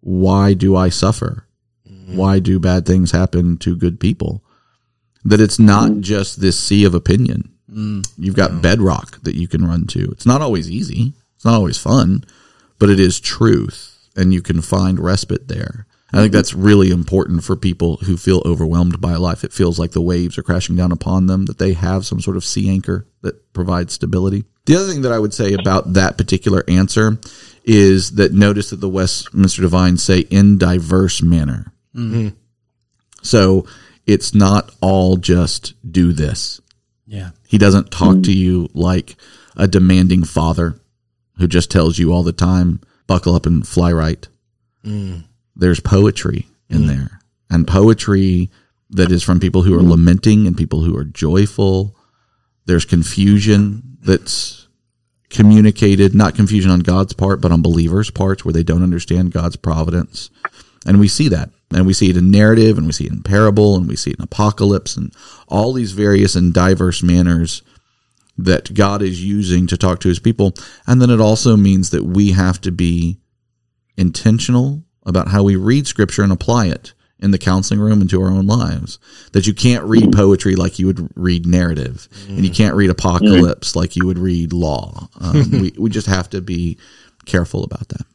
"Why 0.00 0.54
do 0.54 0.76
I 0.76 0.88
suffer? 0.88 1.44
Why 2.16 2.38
do 2.38 2.58
bad 2.58 2.86
things 2.86 3.10
happen 3.10 3.56
to 3.58 3.76
good 3.76 4.00
people?" 4.00 4.42
That 5.24 5.40
it's 5.40 5.58
not 5.58 6.00
just 6.00 6.40
this 6.40 6.58
sea 6.58 6.84
of 6.84 6.94
opinion. 6.94 7.50
Mm. 7.72 8.06
You've 8.18 8.36
got 8.36 8.62
bedrock 8.62 9.22
that 9.22 9.36
you 9.36 9.46
can 9.46 9.64
run 9.64 9.86
to. 9.88 10.10
It's 10.10 10.26
not 10.26 10.42
always 10.42 10.70
easy. 10.70 11.12
It's 11.36 11.44
not 11.44 11.54
always 11.54 11.78
fun, 11.78 12.24
but 12.78 12.90
it 12.90 12.98
is 12.98 13.20
truth 13.20 13.96
and 14.16 14.34
you 14.34 14.42
can 14.42 14.60
find 14.60 14.98
respite 14.98 15.48
there. 15.48 15.86
I 16.12 16.16
think 16.18 16.32
that's 16.32 16.54
really 16.54 16.90
important 16.90 17.44
for 17.44 17.54
people 17.54 17.98
who 17.98 18.16
feel 18.16 18.42
overwhelmed 18.44 19.00
by 19.00 19.14
life. 19.14 19.44
It 19.44 19.52
feels 19.52 19.78
like 19.78 19.92
the 19.92 20.00
waves 20.00 20.36
are 20.36 20.42
crashing 20.42 20.74
down 20.74 20.90
upon 20.90 21.26
them, 21.26 21.46
that 21.46 21.58
they 21.58 21.72
have 21.74 22.04
some 22.04 22.20
sort 22.20 22.36
of 22.36 22.44
sea 22.44 22.68
anchor 22.68 23.06
that 23.22 23.52
provides 23.52 23.92
stability. 23.92 24.44
The 24.66 24.74
other 24.74 24.88
thing 24.92 25.02
that 25.02 25.12
I 25.12 25.20
would 25.20 25.32
say 25.32 25.52
about 25.52 25.92
that 25.92 26.18
particular 26.18 26.64
answer 26.66 27.18
is 27.64 28.12
that 28.12 28.32
notice 28.32 28.70
that 28.70 28.80
the 28.80 28.88
Westminster 28.88 29.62
Divines 29.62 30.02
say 30.02 30.20
in 30.30 30.58
diverse 30.58 31.22
manner. 31.22 31.69
Mm-hmm. 31.94 32.28
Mm. 32.28 32.36
So 33.22 33.66
it's 34.06 34.34
not 34.34 34.74
all 34.80 35.16
just 35.16 35.74
do 35.90 36.12
this. 36.12 36.60
Yeah. 37.06 37.30
He 37.46 37.58
doesn't 37.58 37.90
talk 37.90 38.16
mm. 38.16 38.24
to 38.24 38.32
you 38.32 38.68
like 38.72 39.16
a 39.56 39.66
demanding 39.66 40.24
father 40.24 40.80
who 41.38 41.48
just 41.48 41.70
tells 41.70 41.98
you 41.98 42.12
all 42.12 42.22
the 42.22 42.32
time, 42.32 42.80
buckle 43.06 43.34
up 43.34 43.46
and 43.46 43.66
fly 43.66 43.92
right. 43.92 44.26
Mm. 44.84 45.24
There's 45.56 45.80
poetry 45.80 46.46
in 46.68 46.86
there, 46.86 47.20
and 47.50 47.66
poetry 47.66 48.48
that 48.90 49.10
is 49.10 49.24
from 49.24 49.40
people 49.40 49.62
who 49.62 49.76
are 49.76 49.82
lamenting 49.82 50.46
and 50.46 50.56
people 50.56 50.82
who 50.82 50.96
are 50.96 51.04
joyful. 51.04 51.96
There's 52.66 52.84
confusion 52.84 53.98
that's 54.00 54.68
communicated, 55.30 56.14
not 56.14 56.34
confusion 56.34 56.70
on 56.70 56.80
God's 56.80 57.12
part, 57.12 57.40
but 57.40 57.52
on 57.52 57.62
believers' 57.62 58.10
parts 58.10 58.44
where 58.44 58.52
they 58.52 58.62
don't 58.62 58.82
understand 58.82 59.32
God's 59.32 59.56
providence. 59.56 60.30
And 60.86 60.98
we 60.98 61.08
see 61.08 61.28
that. 61.28 61.50
And 61.72 61.86
we 61.86 61.92
see 61.92 62.10
it 62.10 62.16
in 62.16 62.30
narrative, 62.30 62.78
and 62.78 62.86
we 62.86 62.92
see 62.92 63.04
it 63.04 63.12
in 63.12 63.22
parable, 63.22 63.76
and 63.76 63.86
we 63.86 63.94
see 63.96 64.10
it 64.10 64.18
in 64.18 64.24
apocalypse, 64.24 64.96
and 64.96 65.14
all 65.46 65.72
these 65.72 65.92
various 65.92 66.34
and 66.34 66.52
diverse 66.52 67.02
manners 67.02 67.62
that 68.36 68.74
God 68.74 69.02
is 69.02 69.24
using 69.24 69.66
to 69.68 69.76
talk 69.76 70.00
to 70.00 70.08
his 70.08 70.18
people. 70.18 70.54
And 70.86 71.00
then 71.00 71.10
it 71.10 71.20
also 71.20 71.56
means 71.56 71.90
that 71.90 72.04
we 72.04 72.32
have 72.32 72.60
to 72.62 72.72
be 72.72 73.18
intentional 73.96 74.82
about 75.04 75.28
how 75.28 75.42
we 75.42 75.56
read 75.56 75.86
scripture 75.86 76.22
and 76.22 76.32
apply 76.32 76.66
it 76.66 76.92
in 77.20 77.32
the 77.32 77.38
counseling 77.38 77.80
room 77.80 78.00
and 78.00 78.08
to 78.10 78.22
our 78.22 78.30
own 78.30 78.46
lives. 78.46 78.98
That 79.32 79.46
you 79.46 79.54
can't 79.54 79.84
read 79.84 80.04
mm. 80.04 80.14
poetry 80.14 80.56
like 80.56 80.78
you 80.78 80.86
would 80.86 81.10
read 81.14 81.46
narrative, 81.46 82.08
and 82.28 82.44
you 82.44 82.50
mm. 82.50 82.56
can't 82.56 82.74
read 82.74 82.90
mm-hmm. 82.90 83.06
apocalypse 83.06 83.76
like 83.76 83.94
you 83.94 84.06
would 84.06 84.18
read 84.18 84.52
law. 84.52 85.08
Um, 85.20 85.50
we, 85.60 85.72
we 85.78 85.90
just 85.90 86.06
have 86.06 86.30
to 86.30 86.40
be 86.40 86.78
careful 87.26 87.62
about 87.62 87.88
that. 87.88 88.06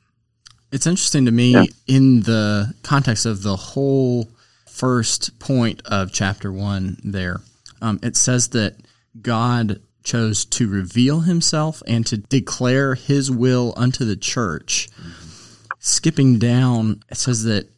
It's 0.72 0.88
interesting 0.88 1.26
to 1.26 1.32
me 1.32 1.52
Yeah. 1.54 1.66
in 1.88 2.22
the 2.22 2.74
context 2.84 3.26
of 3.26 3.44
the 3.44 3.56
whole 3.56 4.30
first 4.68 5.40
point 5.40 5.82
of 5.86 6.12
chapter 6.12 6.52
one 6.52 6.98
there. 7.04 7.42
Um, 7.82 8.00
it 8.04 8.18
says 8.18 8.50
that 8.50 8.76
God 9.22 9.80
chose 10.04 10.46
to 10.46 10.68
reveal 10.68 11.22
himself 11.22 11.82
and 11.88 12.06
to 12.08 12.18
declare 12.18 12.96
his 12.96 13.32
will 13.32 13.74
unto 13.78 14.06
the 14.06 14.16
church. 14.16 14.90
Skipping 15.80 16.40
down, 16.40 17.02
it 17.10 17.18
says 17.18 17.44
that 17.44 17.70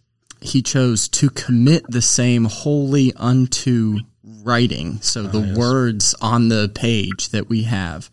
he 0.42 0.62
chose 0.62 1.08
to 1.10 1.30
commit 1.30 1.84
the 1.90 2.02
same 2.02 2.46
wholly 2.46 3.14
unto 3.16 4.00
writing. 4.24 5.00
So 5.02 5.24
the 5.24 5.56
words 5.58 6.16
on 6.22 6.50
the 6.50 6.70
page 6.74 7.30
that 7.30 7.50
we 7.50 7.64
have 7.64 8.10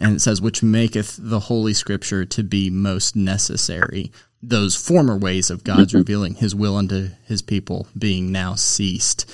and 0.00 0.16
it 0.16 0.20
says, 0.20 0.40
which 0.40 0.62
maketh 0.62 1.18
the 1.18 1.40
Holy 1.40 1.74
Scripture 1.74 2.24
to 2.24 2.42
be 2.42 2.70
most 2.70 3.16
necessary. 3.16 4.12
Those 4.42 4.76
former 4.76 5.16
ways 5.16 5.50
of 5.50 5.64
God's 5.64 5.94
revealing 5.94 6.34
his 6.34 6.54
will 6.54 6.76
unto 6.76 7.10
his 7.24 7.42
people 7.42 7.86
being 7.96 8.32
now 8.32 8.54
ceased. 8.54 9.30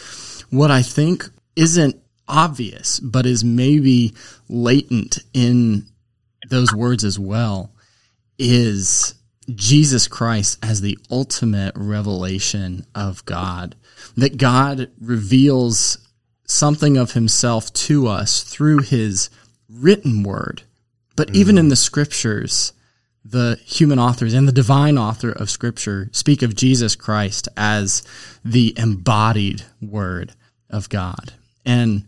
What 0.51 0.71
I 0.71 0.83
think 0.83 1.29
isn't 1.57 1.97
obvious, 2.29 3.01
but 3.01 3.27
is 3.27 3.45
maybe 3.45 4.15
latent 4.49 5.19
in 5.35 5.87
those 6.49 6.75
words 6.75 7.05
as 7.05 7.19
well, 7.19 7.73
is 8.39 9.15
Jesus 9.55 10.09
Christ 10.09 10.59
as 10.63 10.81
the 10.81 10.99
ultimate 11.11 11.75
revelation 11.77 12.87
of 12.95 13.25
God. 13.25 13.75
That 14.17 14.37
God 14.37 14.91
reveals 15.01 15.99
something 16.47 16.97
of 16.97 17.13
himself 17.13 17.73
to 17.73 18.07
us 18.07 18.43
through 18.43 18.81
his 18.81 19.31
written 19.73 20.23
word. 20.23 20.63
But 21.17 21.35
even 21.35 21.59
in 21.59 21.69
the 21.69 21.77
scriptures, 21.77 22.73
the 23.25 23.59
human 23.65 23.99
authors 23.99 24.35
and 24.35 24.49
the 24.49 24.53
divine 24.53 24.99
author 24.99 25.31
of 25.31 25.51
scripture 25.51 26.09
speak 26.13 26.43
of 26.43 26.57
Jesus 26.57 26.97
Christ 26.97 27.49
as 27.57 28.03
the 28.45 28.75
embodied 28.77 29.63
word 29.81 30.33
of 30.71 30.89
God. 30.89 31.33
And 31.65 32.05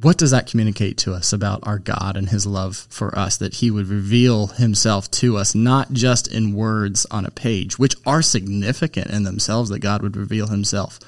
what 0.00 0.18
does 0.18 0.32
that 0.32 0.48
communicate 0.48 0.98
to 0.98 1.14
us 1.14 1.32
about 1.32 1.66
our 1.66 1.78
God 1.78 2.16
and 2.16 2.28
his 2.28 2.46
love 2.46 2.86
for 2.90 3.16
us? 3.18 3.36
That 3.36 3.54
he 3.54 3.70
would 3.70 3.86
reveal 3.86 4.48
himself 4.48 5.10
to 5.12 5.36
us, 5.36 5.54
not 5.54 5.92
just 5.92 6.26
in 6.26 6.54
words 6.54 7.06
on 7.10 7.24
a 7.24 7.30
page, 7.30 7.78
which 7.78 7.94
are 8.04 8.22
significant 8.22 9.10
in 9.10 9.22
themselves, 9.22 9.70
that 9.70 9.78
God 9.78 10.02
would 10.02 10.16
reveal 10.16 10.48
himself 10.48 10.98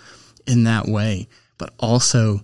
in 0.46 0.64
that 0.64 0.86
way, 0.86 1.28
but 1.58 1.74
also 1.78 2.42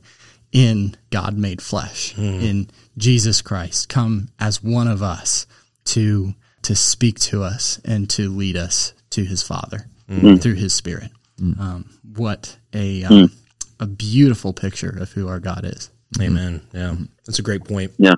in 0.53 0.97
God 1.11 1.37
made 1.37 1.63
flesh, 1.63 2.15
hmm. 2.15 2.23
in 2.23 2.71
Jesus 2.97 3.43
Christ, 3.43 3.89
come 3.89 4.29
as 4.39 4.63
one 4.63 4.87
of 4.87 5.03
us 5.03 5.47
to 5.87 6.35
to 6.63 6.77
speak 6.77 7.19
to 7.19 7.43
us 7.43 7.81
and 7.85 8.09
to 8.11 8.29
lead 8.29 8.57
us 8.57 8.93
to 9.11 9.25
His 9.25 9.43
Father 9.43 9.89
hmm. 10.09 10.21
Hmm. 10.21 10.37
through 10.37 10.55
His 10.55 10.73
Spirit. 10.73 11.11
Um, 11.59 11.99
what 12.15 12.57
a 12.73 13.03
um, 13.05 13.33
a 13.81 13.87
beautiful 13.87 14.53
picture 14.53 14.97
of 15.01 15.11
who 15.13 15.27
our 15.27 15.41
God 15.41 15.65
is. 15.65 15.91
Amen. 16.21 16.61
Yeah, 16.73 16.95
that's 17.27 17.39
a 17.39 17.43
great 17.43 17.65
point. 17.65 17.93
Yeah, 17.99 18.15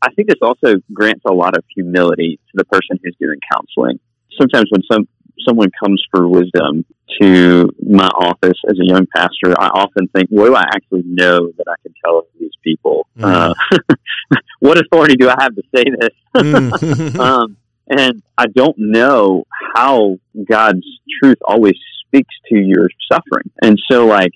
I 0.00 0.10
think 0.14 0.28
this 0.28 0.38
also 0.40 0.76
grants 0.92 1.22
a 1.26 1.32
lot 1.32 1.56
of 1.56 1.64
humility 1.74 2.38
to 2.50 2.52
the 2.54 2.64
person 2.64 2.98
who's 3.02 3.16
doing 3.20 3.38
counseling. 3.52 3.98
Sometimes 4.38 4.66
when 4.70 4.82
some 4.90 5.08
someone 5.46 5.70
comes 5.82 6.02
for 6.10 6.28
wisdom 6.28 6.84
to 7.20 7.68
my 7.80 8.06
office 8.06 8.58
as 8.68 8.78
a 8.78 8.86
young 8.86 9.06
pastor, 9.14 9.54
I 9.58 9.68
often 9.68 10.08
think, 10.08 10.28
what 10.30 10.46
do 10.46 10.54
I 10.54 10.62
actually 10.62 11.02
know 11.04 11.50
that 11.56 11.66
I 11.68 11.74
can 11.82 11.94
tell 12.04 12.22
these 12.38 12.52
people? 12.62 13.06
Mm. 13.18 13.52
Uh, 13.52 13.94
what 14.60 14.78
authority 14.78 15.16
do 15.16 15.28
I 15.28 15.36
have 15.40 15.54
to 15.54 15.62
say 15.74 15.84
this? 16.00 16.10
Mm. 16.36 17.18
um, 17.18 17.56
and 17.88 18.22
I 18.38 18.46
don't 18.46 18.76
know 18.78 19.44
how 19.74 20.18
God's 20.48 20.86
truth 21.22 21.38
always 21.46 21.74
speaks 22.06 22.34
to 22.48 22.56
your 22.56 22.88
suffering. 23.10 23.50
And 23.62 23.78
so, 23.90 24.06
like, 24.06 24.32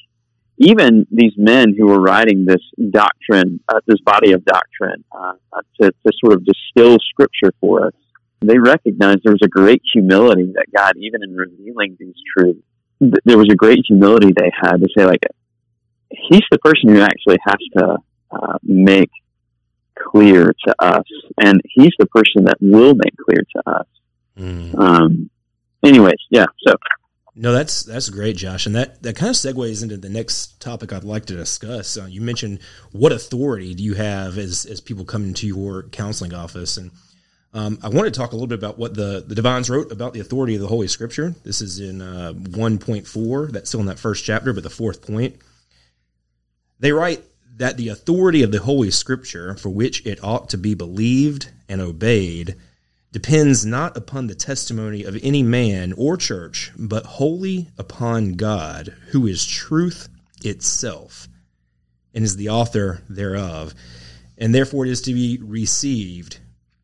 even 0.58 1.06
these 1.10 1.32
men 1.36 1.74
who 1.76 1.86
were 1.86 2.00
writing 2.00 2.44
this 2.46 2.62
doctrine, 2.90 3.60
uh, 3.68 3.80
this 3.86 4.00
body 4.00 4.32
of 4.32 4.44
doctrine, 4.44 5.04
uh, 5.12 5.34
to, 5.80 5.90
to 5.90 6.12
sort 6.24 6.34
of 6.34 6.44
distill 6.44 6.98
scripture 7.10 7.52
for 7.60 7.86
us, 7.86 7.92
they 8.40 8.58
recognized 8.58 9.20
there 9.24 9.32
was 9.32 9.42
a 9.42 9.48
great 9.48 9.82
humility 9.92 10.52
that 10.54 10.66
God, 10.74 10.94
even 10.96 11.22
in 11.22 11.34
revealing 11.34 11.96
these 11.98 12.14
truths, 12.36 12.60
th- 13.00 13.14
there 13.24 13.38
was 13.38 13.48
a 13.50 13.56
great 13.56 13.80
humility 13.86 14.32
they 14.36 14.50
had 14.54 14.76
to 14.76 14.88
say, 14.96 15.04
like, 15.04 15.20
He's 16.10 16.42
the 16.50 16.58
person 16.58 16.90
who 16.90 17.00
actually 17.00 17.38
has 17.44 17.56
to 17.76 17.96
uh, 18.30 18.58
make 18.62 19.10
clear 19.98 20.54
to 20.66 20.74
us, 20.78 21.04
and 21.40 21.60
He's 21.64 21.92
the 21.98 22.06
person 22.06 22.44
that 22.44 22.56
will 22.60 22.94
make 22.94 23.16
clear 23.16 23.42
to 23.56 23.70
us. 23.70 23.86
Mm. 24.38 24.78
Um, 24.78 25.30
anyways, 25.82 26.18
yeah. 26.30 26.46
So 26.66 26.74
No, 27.34 27.52
that's 27.52 27.82
that's 27.82 28.08
great, 28.08 28.36
Josh, 28.36 28.66
and 28.66 28.74
that 28.76 29.02
that 29.02 29.16
kind 29.16 29.30
of 29.30 29.36
segues 29.36 29.82
into 29.82 29.96
the 29.96 30.08
next 30.08 30.60
topic 30.60 30.92
I'd 30.92 31.04
like 31.04 31.26
to 31.26 31.36
discuss. 31.36 31.96
Uh, 31.96 32.06
you 32.06 32.20
mentioned 32.20 32.60
what 32.92 33.12
authority 33.12 33.74
do 33.74 33.82
you 33.82 33.94
have 33.94 34.38
as 34.38 34.64
as 34.66 34.80
people 34.80 35.04
come 35.04 35.24
into 35.24 35.46
your 35.46 35.84
counseling 35.84 36.34
office, 36.34 36.76
and 36.76 36.90
um, 37.56 37.78
I 37.82 37.88
want 37.88 38.04
to 38.04 38.10
talk 38.10 38.32
a 38.32 38.34
little 38.34 38.46
bit 38.46 38.58
about 38.58 38.78
what 38.78 38.94
the 38.94 39.24
the 39.26 39.34
divines 39.34 39.70
wrote 39.70 39.90
about 39.90 40.12
the 40.12 40.20
authority 40.20 40.54
of 40.56 40.60
the 40.60 40.66
Holy 40.66 40.88
Scripture. 40.88 41.34
This 41.42 41.62
is 41.62 41.80
in 41.80 42.02
uh, 42.02 42.34
one 42.34 42.76
point 42.76 43.06
four. 43.06 43.46
That's 43.46 43.70
still 43.70 43.80
in 43.80 43.86
that 43.86 43.98
first 43.98 44.26
chapter, 44.26 44.52
but 44.52 44.62
the 44.62 44.68
fourth 44.68 45.00
point. 45.06 45.36
They 46.78 46.92
write 46.92 47.24
that 47.56 47.78
the 47.78 47.88
authority 47.88 48.42
of 48.42 48.52
the 48.52 48.60
Holy 48.60 48.90
Scripture, 48.90 49.54
for 49.54 49.70
which 49.70 50.04
it 50.04 50.22
ought 50.22 50.50
to 50.50 50.58
be 50.58 50.74
believed 50.74 51.50
and 51.66 51.80
obeyed, 51.80 52.56
depends 53.10 53.64
not 53.64 53.96
upon 53.96 54.26
the 54.26 54.34
testimony 54.34 55.04
of 55.04 55.18
any 55.22 55.42
man 55.42 55.94
or 55.94 56.18
church, 56.18 56.72
but 56.76 57.06
wholly 57.06 57.68
upon 57.78 58.34
God, 58.34 58.94
who 59.12 59.26
is 59.26 59.46
truth 59.46 60.10
itself, 60.44 61.26
and 62.12 62.22
is 62.22 62.36
the 62.36 62.50
author 62.50 63.00
thereof. 63.08 63.74
And 64.36 64.54
therefore 64.54 64.84
it 64.84 64.90
is 64.90 65.00
to 65.02 65.14
be 65.14 65.38
received 65.40 66.40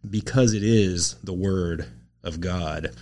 because 0.09 0.53
it 0.53 0.63
is 0.63 1.15
the 1.23 1.33
word 1.33 1.87
of 2.23 2.41
God. 2.41 2.95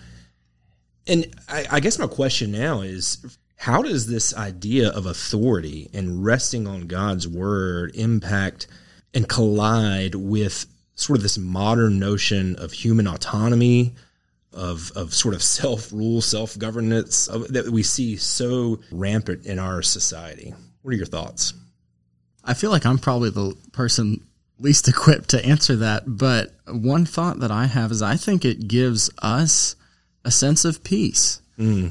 And 1.07 1.27
I, 1.49 1.67
I 1.71 1.81
guess 1.81 1.99
my 1.99 2.07
question 2.07 2.53
now 2.53 2.83
is 2.83 3.39
how 3.57 3.83
does 3.83 4.07
this 4.07 4.35
idea 4.35 4.89
of 4.91 5.07
authority 5.07 5.91
and 5.93 6.25
resting 6.25 6.67
on 6.67 6.87
God's 6.87 7.29
word 7.29 7.93
impact 7.95 8.67
and 9.13 9.29
collide 9.29 10.15
with 10.15 10.67
sort 10.95 11.19
of 11.19 11.23
this 11.23 11.39
modern 11.39 11.99
notion 11.99 12.57
of 12.57 12.73
human 12.73 13.07
autonomy, 13.07 13.95
of, 14.53 14.93
of 14.95 15.15
sort 15.15 15.35
of 15.35 15.43
self 15.43 15.93
rule, 15.93 16.21
self 16.21 16.59
governance 16.59 17.27
that 17.51 17.69
we 17.71 17.83
see 17.83 18.17
so 18.17 18.81
rampant 18.91 19.47
in 19.47 19.59
our 19.59 19.83
society? 19.83 20.55
What 20.83 20.95
are 20.95 20.97
your 20.97 21.07
thoughts? 21.07 21.53
I 22.43 22.55
feel 22.55 22.71
like 22.71 22.87
I'm 22.87 22.99
probably 22.99 23.31
the 23.31 23.55
person 23.73 24.27
least 24.63 24.89
equipped 24.89 25.31
to 25.31 25.45
answer 25.45 25.77
that, 25.77 26.05
but 26.07 26.55
one 26.67 27.05
thought 27.05 27.41
that 27.41 27.51
I 27.51 27.67
have 27.67 27.91
is 27.91 28.03
I 28.03 28.17
think 28.17 28.45
it 28.45 28.69
gives 28.69 29.11
us 29.23 29.77
a 30.25 30.31
sense 30.31 30.65
of 30.65 30.85
peace. 30.85 31.41
Hmm. 31.57 31.89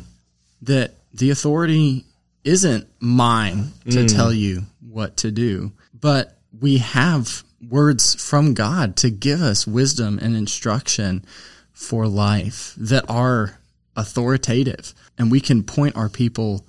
That 0.62 0.96
the 1.14 1.30
authority 1.30 2.06
isn't 2.44 2.88
mine 3.00 3.72
to 3.90 4.02
hmm. 4.02 4.08
tell 4.08 4.34
you 4.34 4.64
what 4.82 5.18
to 5.18 5.32
do, 5.32 5.72
but 5.94 6.38
we 6.60 6.78
have 6.78 7.44
words 7.68 8.16
from 8.16 8.54
God 8.54 8.96
to 8.98 9.10
give 9.10 9.42
us 9.42 9.68
wisdom 9.68 10.20
and 10.22 10.36
instruction 10.36 11.26
for 11.72 12.08
life 12.08 12.74
that 12.78 13.10
are 13.10 13.60
authoritative, 13.96 14.94
and 15.18 15.32
we 15.32 15.40
can 15.40 15.64
point 15.64 15.96
our 15.96 16.10
people 16.10 16.66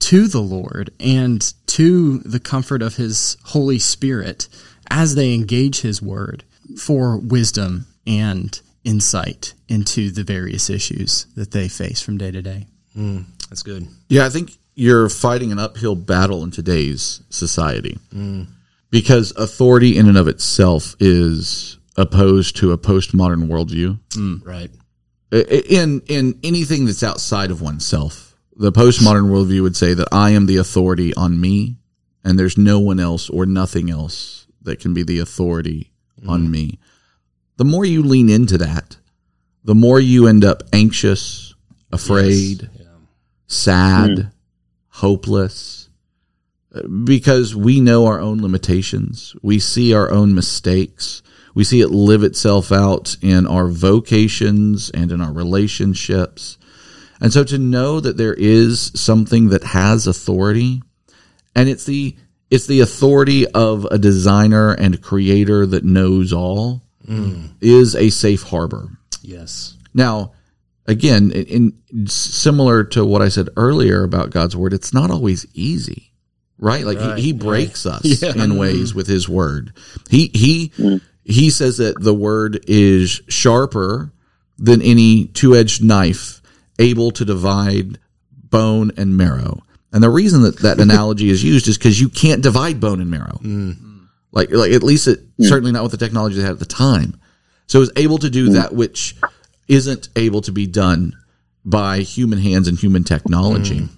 to 0.00 0.28
the 0.28 0.40
Lord 0.40 0.90
and 1.00 1.52
to 1.66 2.18
the 2.18 2.40
comfort 2.40 2.82
of 2.82 2.96
His 2.96 3.36
Holy 3.44 3.78
Spirit 3.78 4.48
as 4.90 5.14
they 5.14 5.34
engage 5.34 5.80
His 5.80 6.00
Word 6.02 6.44
for 6.76 7.16
wisdom 7.18 7.86
and 8.06 8.60
insight 8.84 9.54
into 9.68 10.10
the 10.10 10.24
various 10.24 10.68
issues 10.70 11.26
that 11.34 11.50
they 11.50 11.68
face 11.68 12.00
from 12.00 12.18
day 12.18 12.30
to 12.30 12.42
day. 12.42 12.66
Hmm, 12.94 13.22
that's 13.48 13.62
good. 13.62 13.88
Yeah, 14.08 14.26
I 14.26 14.28
think 14.28 14.52
you're 14.74 15.08
fighting 15.08 15.52
an 15.52 15.58
uphill 15.58 15.94
battle 15.94 16.42
in 16.44 16.50
today's 16.50 17.22
society 17.30 17.98
hmm. 18.12 18.44
because 18.90 19.32
authority 19.36 19.96
in 19.96 20.08
and 20.08 20.18
of 20.18 20.28
itself 20.28 20.94
is 21.00 21.78
opposed 21.96 22.56
to 22.56 22.72
a 22.72 22.78
postmodern 22.78 23.48
worldview. 23.48 23.98
Hmm, 24.12 24.36
right. 24.44 24.70
In 25.32 26.02
in 26.06 26.38
anything 26.44 26.86
that's 26.86 27.02
outside 27.02 27.50
of 27.50 27.60
oneself, 27.60 28.36
the 28.56 28.70
postmodern 28.70 29.30
worldview 29.30 29.62
would 29.62 29.76
say 29.76 29.94
that 29.94 30.08
I 30.12 30.30
am 30.30 30.46
the 30.46 30.58
authority 30.58 31.12
on 31.14 31.40
me, 31.40 31.76
and 32.22 32.38
there's 32.38 32.56
no 32.56 32.78
one 32.78 33.00
else 33.00 33.28
or 33.28 33.46
nothing 33.46 33.90
else 33.90 34.43
that 34.64 34.80
can 34.80 34.94
be 34.94 35.02
the 35.02 35.18
authority 35.18 35.92
on 36.26 36.50
me. 36.50 36.78
The 37.56 37.64
more 37.64 37.84
you 37.84 38.02
lean 38.02 38.28
into 38.28 38.58
that, 38.58 38.96
the 39.62 39.74
more 39.74 40.00
you 40.00 40.26
end 40.26 40.44
up 40.44 40.62
anxious, 40.72 41.54
afraid, 41.92 42.68
sad, 43.46 44.32
hopeless, 44.88 45.88
uh, 46.74 46.86
because 46.88 47.54
we 47.54 47.80
know 47.80 48.06
our 48.06 48.20
own 48.20 48.42
limitations. 48.42 49.36
We 49.42 49.58
see 49.58 49.94
our 49.94 50.10
own 50.10 50.34
mistakes. 50.34 51.22
We 51.54 51.64
see 51.64 51.80
it 51.80 51.88
live 51.88 52.24
itself 52.24 52.72
out 52.72 53.16
in 53.22 53.46
our 53.46 53.68
vocations 53.68 54.90
and 54.90 55.12
in 55.12 55.20
our 55.20 55.32
relationships. 55.32 56.58
And 57.20 57.32
so 57.32 57.44
to 57.44 57.58
know 57.58 58.00
that 58.00 58.16
there 58.16 58.34
is 58.34 58.90
something 58.94 59.50
that 59.50 59.62
has 59.62 60.06
authority 60.06 60.82
and 61.54 61.68
it's 61.68 61.84
the 61.84 62.16
it's 62.54 62.66
the 62.66 62.80
authority 62.80 63.46
of 63.48 63.84
a 63.86 63.98
designer 63.98 64.72
and 64.72 65.02
creator 65.02 65.66
that 65.66 65.84
knows 65.84 66.32
all 66.32 66.82
mm. 67.04 67.50
is 67.60 67.96
a 67.96 68.10
safe 68.10 68.42
harbor. 68.42 68.90
Yes. 69.22 69.76
Now, 69.92 70.32
again, 70.86 71.32
in, 71.32 71.72
in 71.92 72.06
similar 72.06 72.84
to 72.84 73.04
what 73.04 73.22
I 73.22 73.28
said 73.28 73.48
earlier 73.56 74.04
about 74.04 74.30
God's 74.30 74.56
word, 74.56 74.72
it's 74.72 74.94
not 74.94 75.10
always 75.10 75.46
easy, 75.54 76.12
right? 76.58 76.84
Like 76.84 76.98
Right, 76.98 77.18
he, 77.18 77.24
he 77.24 77.32
right. 77.32 77.40
breaks 77.40 77.86
us 77.86 78.04
Yeah. 78.22 78.42
in 78.42 78.56
ways 78.56 78.94
with 78.94 79.08
his 79.08 79.28
word. 79.28 79.72
He 80.08 80.30
he 80.32 80.68
mm. 80.76 81.00
he 81.24 81.50
says 81.50 81.78
that 81.78 82.00
the 82.00 82.14
word 82.14 82.64
is 82.68 83.20
sharper 83.28 84.12
than 84.58 84.80
any 84.80 85.26
two-edged 85.26 85.82
knife, 85.82 86.40
able 86.78 87.10
to 87.12 87.24
divide 87.24 87.98
bone 88.30 88.92
and 88.96 89.16
marrow. 89.16 89.62
And 89.94 90.02
the 90.02 90.10
reason 90.10 90.42
that 90.42 90.58
that 90.58 90.80
analogy 90.80 91.30
is 91.30 91.44
used 91.44 91.68
is 91.68 91.78
because 91.78 92.00
you 92.00 92.08
can't 92.08 92.42
divide 92.42 92.80
bone 92.80 93.00
and 93.00 93.08
marrow. 93.08 93.38
Mm. 93.40 94.08
Like, 94.32 94.50
like 94.50 94.72
at 94.72 94.82
least 94.82 95.06
it 95.06 95.20
mm. 95.38 95.48
certainly 95.48 95.70
not 95.70 95.84
with 95.84 95.92
the 95.92 95.98
technology 95.98 96.34
they 96.34 96.42
had 96.42 96.50
at 96.50 96.58
the 96.58 96.64
time. 96.64 97.20
So 97.68 97.78
it 97.78 97.80
was 97.80 97.92
able 97.94 98.18
to 98.18 98.28
do 98.28 98.48
mm. 98.48 98.52
that 98.54 98.74
which 98.74 99.14
isn't 99.68 100.08
able 100.16 100.40
to 100.42 100.50
be 100.50 100.66
done 100.66 101.16
by 101.64 102.00
human 102.00 102.40
hands 102.40 102.66
and 102.66 102.76
human 102.76 103.04
technology. 103.04 103.88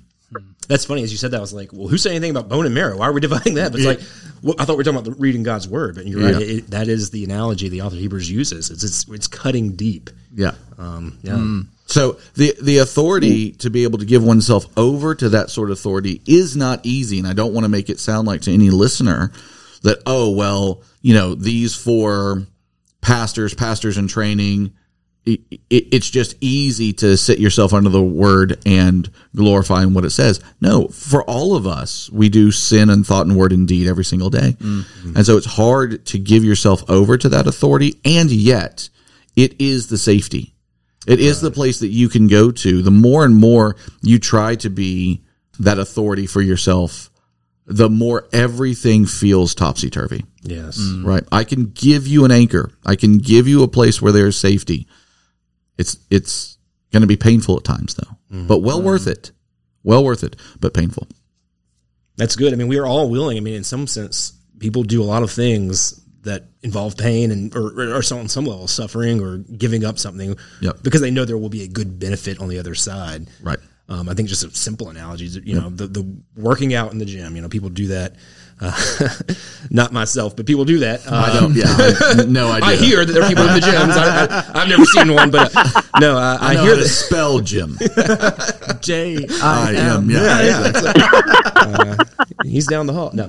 That's 0.68 0.84
funny. 0.84 1.02
As 1.02 1.12
you 1.12 1.18
said 1.18 1.30
that, 1.30 1.38
I 1.38 1.40
was 1.40 1.52
like, 1.52 1.72
well, 1.72 1.88
who 1.88 1.98
said 1.98 2.10
anything 2.10 2.30
about 2.30 2.48
bone 2.48 2.66
and 2.66 2.74
marrow? 2.74 2.98
Why 2.98 3.06
are 3.06 3.12
we 3.12 3.20
dividing 3.20 3.54
that? 3.54 3.72
But 3.72 3.80
it's 3.80 3.86
like, 3.86 4.00
well, 4.42 4.54
I 4.58 4.64
thought 4.64 4.74
we 4.74 4.78
were 4.78 4.84
talking 4.84 4.98
about 4.98 5.10
the 5.10 5.20
reading 5.20 5.42
God's 5.42 5.68
word, 5.68 5.94
but 5.94 6.06
you're 6.06 6.20
right. 6.20 6.40
Yeah. 6.40 6.56
It, 6.56 6.70
that 6.70 6.88
is 6.88 7.10
the 7.10 7.24
analogy 7.24 7.68
the 7.68 7.82
author 7.82 7.96
of 7.96 8.00
Hebrews 8.00 8.30
uses. 8.30 8.70
It's, 8.70 8.82
it's, 8.82 9.08
it's 9.08 9.26
cutting 9.26 9.76
deep. 9.76 10.10
Yeah. 10.34 10.52
Um, 10.78 11.18
yeah. 11.22 11.62
So 11.86 12.18
the 12.34 12.54
the 12.60 12.78
authority 12.78 13.52
to 13.52 13.70
be 13.70 13.84
able 13.84 13.98
to 14.00 14.04
give 14.04 14.22
oneself 14.24 14.66
over 14.76 15.14
to 15.14 15.28
that 15.30 15.50
sort 15.50 15.70
of 15.70 15.78
authority 15.78 16.20
is 16.26 16.56
not 16.56 16.80
easy, 16.84 17.18
and 17.18 17.28
I 17.28 17.32
don't 17.32 17.54
want 17.54 17.64
to 17.64 17.68
make 17.68 17.88
it 17.88 18.00
sound 18.00 18.26
like 18.26 18.42
to 18.42 18.52
any 18.52 18.70
listener 18.70 19.32
that 19.82 20.02
oh 20.04 20.30
well, 20.30 20.82
you 21.00 21.14
know 21.14 21.34
these 21.36 21.76
four 21.76 22.44
pastors, 23.00 23.54
pastors 23.54 23.98
in 23.98 24.08
training, 24.08 24.74
it, 25.26 25.40
it, 25.50 25.88
it's 25.92 26.08
just 26.08 26.36
easy 26.40 26.92
to 26.94 27.16
sit 27.16 27.38
yourself 27.38 27.74
under 27.74 27.90
the 27.90 28.02
word 28.02 28.60
and 28.64 29.10
glorify 29.34 29.82
in 29.82 29.92
what 29.92 30.04
it 30.04 30.10
says. 30.10 30.40
No, 30.60 30.88
for 30.88 31.22
all 31.24 31.56
of 31.56 31.66
us, 31.66 32.08
we 32.10 32.28
do 32.28 32.52
sin 32.52 32.88
and 32.88 33.04
thought 33.04 33.26
and 33.26 33.36
word 33.36 33.52
and 33.52 33.66
deed 33.66 33.88
every 33.88 34.04
single 34.04 34.30
day, 34.30 34.56
mm-hmm. 34.58 35.16
and 35.16 35.26
so 35.26 35.36
it's 35.36 35.46
hard 35.46 36.06
to 36.06 36.18
give 36.18 36.44
yourself 36.44 36.88
over 36.88 37.18
to 37.18 37.28
that 37.28 37.46
authority, 37.46 38.00
and 38.04 38.30
yet 38.30 38.88
it 39.34 39.60
is 39.60 39.88
the 39.88 39.98
safety. 39.98 40.54
It 41.06 41.20
is 41.20 41.40
the 41.40 41.50
place 41.50 41.80
that 41.80 41.88
you 41.88 42.08
can 42.08 42.26
go 42.26 42.50
to. 42.50 42.82
The 42.82 42.90
more 42.90 43.24
and 43.24 43.36
more 43.36 43.76
you 44.02 44.18
try 44.18 44.56
to 44.56 44.70
be 44.70 45.22
that 45.60 45.78
authority 45.78 46.26
for 46.26 46.42
yourself, 46.42 47.10
the 47.64 47.88
more 47.88 48.26
everything 48.32 49.06
feels 49.06 49.54
topsy 49.54 49.90
turvy. 49.90 50.24
Yes. 50.42 50.80
Right? 51.02 51.24
I 51.30 51.44
can 51.44 51.66
give 51.66 52.06
you 52.06 52.24
an 52.24 52.30
anchor. 52.30 52.72
I 52.84 52.96
can 52.96 53.18
give 53.18 53.46
you 53.46 53.62
a 53.62 53.68
place 53.68 54.02
where 54.02 54.12
there's 54.12 54.36
safety. 54.36 54.86
It's 55.78 55.96
it's 56.10 56.56
Going 56.92 57.00
to 57.02 57.06
be 57.08 57.16
painful 57.16 57.56
at 57.58 57.64
times, 57.64 57.94
though, 57.94 58.16
but 58.46 58.60
well 58.62 58.80
worth 58.80 59.06
it. 59.06 59.32
Well 59.82 60.02
worth 60.04 60.22
it, 60.22 60.36
but 60.60 60.72
painful. 60.72 61.08
That's 62.16 62.36
good. 62.36 62.52
I 62.52 62.56
mean, 62.56 62.68
we 62.68 62.78
are 62.78 62.86
all 62.86 63.10
willing. 63.10 63.36
I 63.36 63.40
mean, 63.40 63.54
in 63.54 63.64
some 63.64 63.86
sense, 63.86 64.32
people 64.60 64.82
do 64.82 65.02
a 65.02 65.04
lot 65.04 65.22
of 65.22 65.30
things 65.30 66.00
that 66.22 66.44
involve 66.62 66.96
pain 66.96 67.30
and 67.32 67.54
or, 67.54 67.96
or 67.96 68.02
some, 68.02 68.18
on 68.20 68.28
some 68.28 68.46
level 68.46 68.66
suffering 68.66 69.20
or 69.20 69.38
giving 69.38 69.84
up 69.84 69.98
something 69.98 70.36
Yep. 70.62 70.82
because 70.82 71.00
they 71.02 71.10
know 71.10 71.24
there 71.24 71.36
will 71.36 71.50
be 71.50 71.64
a 71.64 71.68
good 71.68 71.98
benefit 71.98 72.40
on 72.40 72.48
the 72.48 72.58
other 72.58 72.74
side. 72.74 73.28
Right. 73.42 73.58
Um, 73.88 74.08
I 74.08 74.14
think 74.14 74.28
just 74.28 74.44
a 74.44 74.50
simple 74.50 74.88
analogy 74.88 75.26
is, 75.26 75.36
you 75.36 75.60
know, 75.60 75.68
the, 75.68 75.86
the 75.88 76.16
working 76.36 76.72
out 76.72 76.92
in 76.92 76.98
the 76.98 77.04
gym, 77.04 77.36
you 77.36 77.42
know, 77.42 77.48
people 77.48 77.68
do 77.68 77.88
that. 77.88 78.14
Uh, 78.58 78.72
not 79.70 79.92
myself, 79.92 80.34
but 80.34 80.46
people 80.46 80.64
do 80.64 80.78
that. 80.78 81.06
Uh, 81.06 81.14
I 81.14 81.40
don't. 81.40 81.54
Yeah. 81.54 81.64
I, 81.68 82.24
no 82.26 82.48
idea. 82.52 82.68
I 82.68 82.76
hear 82.76 83.04
that 83.04 83.12
there 83.12 83.22
are 83.22 83.28
people 83.28 83.46
in 83.46 83.54
the 83.54 83.60
gyms. 83.60 83.92
I, 83.92 84.58
have 84.60 84.68
never 84.68 84.84
seen 84.84 85.12
one, 85.12 85.30
but 85.30 85.52
uh, 85.54 85.82
no, 86.00 86.16
uh, 86.16 86.38
I, 86.40 86.52
I 86.52 86.54
know 86.54 86.64
hear 86.64 86.76
that. 86.76 86.88
spell 86.88 87.40
Jim. 87.40 87.76
J 88.80 89.26
I 89.42 89.70
I 89.70 89.72
am. 89.72 90.10
Yeah. 90.10 90.42
yeah, 90.42 90.68
it's 90.68 90.82
like, 90.82 90.96
uh, 90.98 91.96
he's 92.44 92.66
down 92.66 92.86
the 92.86 92.94
hall. 92.94 93.10
No, 93.12 93.26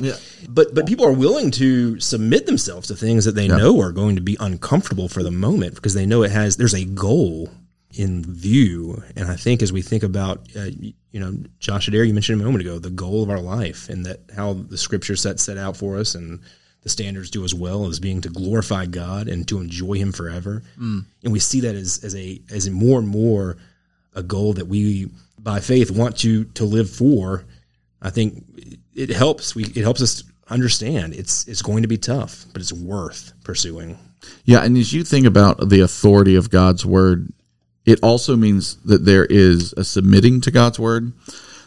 but 0.48 0.74
but 0.74 0.88
people 0.88 1.06
are 1.06 1.12
willing 1.12 1.52
to 1.52 2.00
submit 2.00 2.46
themselves 2.46 2.88
to 2.88 2.96
things 2.96 3.26
that 3.26 3.36
they 3.36 3.48
know 3.48 3.82
are 3.82 3.92
going 3.92 4.16
to 4.16 4.22
be 4.22 4.38
uncomfortable 4.40 5.10
for 5.10 5.24
the 5.24 5.32
moment 5.32 5.76
because 5.76 5.94
they 5.94 6.06
know 6.06 6.24
it 6.24 6.32
has 6.32 6.56
there's 6.56 6.74
a 6.74 6.86
goal 6.86 7.50
in 7.98 8.24
view. 8.24 9.02
And 9.16 9.30
I 9.30 9.36
think 9.36 9.62
as 9.62 9.74
we 9.74 9.82
think 9.82 10.04
about, 10.04 10.48
uh, 10.56 10.70
you 11.12 11.20
know, 11.20 11.34
Josh 11.60 11.88
Adair, 11.88 12.04
you 12.04 12.14
mentioned 12.14 12.40
a 12.40 12.46
moment 12.46 12.62
ago, 12.62 12.80
the 12.80 12.90
goal 12.90 13.24
of 13.24 13.30
our 13.30 13.40
life 13.40 13.90
and 13.90 14.06
that 14.06 14.20
how 14.36 14.54
the 14.54 14.78
scripture 14.78 15.16
set 15.16 15.40
set 15.40 15.58
out 15.58 15.76
for 15.76 15.98
us 15.98 16.16
and 16.16 16.40
the 16.84 16.90
standards 16.90 17.30
do 17.30 17.44
as 17.44 17.54
well 17.54 17.88
as 17.88 18.00
being 18.00 18.22
to 18.22 18.30
glorify 18.30 18.86
God 18.86 19.28
and 19.28 19.48
to 19.48 19.60
enjoy 19.60 19.94
Him 19.94 20.12
forever. 20.12 20.64
And 21.24 21.34
we 21.34 21.40
see 21.40 21.60
that 21.62 21.76
as 21.76 22.04
as 22.04 22.16
a 22.16 22.42
as 22.52 22.68
a 22.68 22.72
more 22.72 23.00
and 23.00 23.08
more 23.08 23.58
a 24.14 24.24
goal 24.24 24.54
that 24.54 24.68
we 24.68 25.10
by 25.40 25.60
faith 25.60 25.92
want 25.92 26.18
to 26.20 26.46
to 26.46 26.66
live 26.66 26.90
for. 26.90 27.46
I 28.02 28.12
think 28.12 28.46
it 28.94 29.10
helps. 29.10 29.56
We 29.56 29.66
it 29.66 29.84
helps 29.84 30.02
us 30.02 30.24
understand 30.50 31.14
it's 31.14 31.48
it's 31.48 31.62
going 31.62 31.82
to 31.82 31.88
be 31.88 31.98
tough, 31.98 32.46
but 32.54 32.62
it's 32.62 32.74
worth 32.74 33.34
pursuing. 33.44 33.98
Yeah, 34.46 34.64
and 34.64 34.78
as 34.78 34.94
you 34.94 35.04
think 35.04 35.26
about 35.26 35.70
the 35.70 35.82
authority 35.82 36.36
of 36.36 36.50
God's 36.50 36.86
word, 36.86 37.32
it 37.88 38.00
also 38.04 38.36
means 38.36 38.76
that 38.84 39.06
there 39.06 39.26
is 39.26 39.74
a 39.78 39.84
submitting 39.84 40.42
to 40.42 40.52
God's 40.52 40.78
word. 40.78 41.14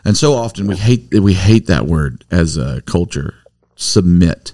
And 0.05 0.17
so 0.17 0.35
often 0.35 0.67
we 0.67 0.77
hate 0.77 1.13
we 1.13 1.35
hate 1.35 1.67
that 1.67 1.87
word 1.87 2.25
as 2.31 2.57
a 2.57 2.83
culture, 2.83 3.35
submit. 3.75 4.53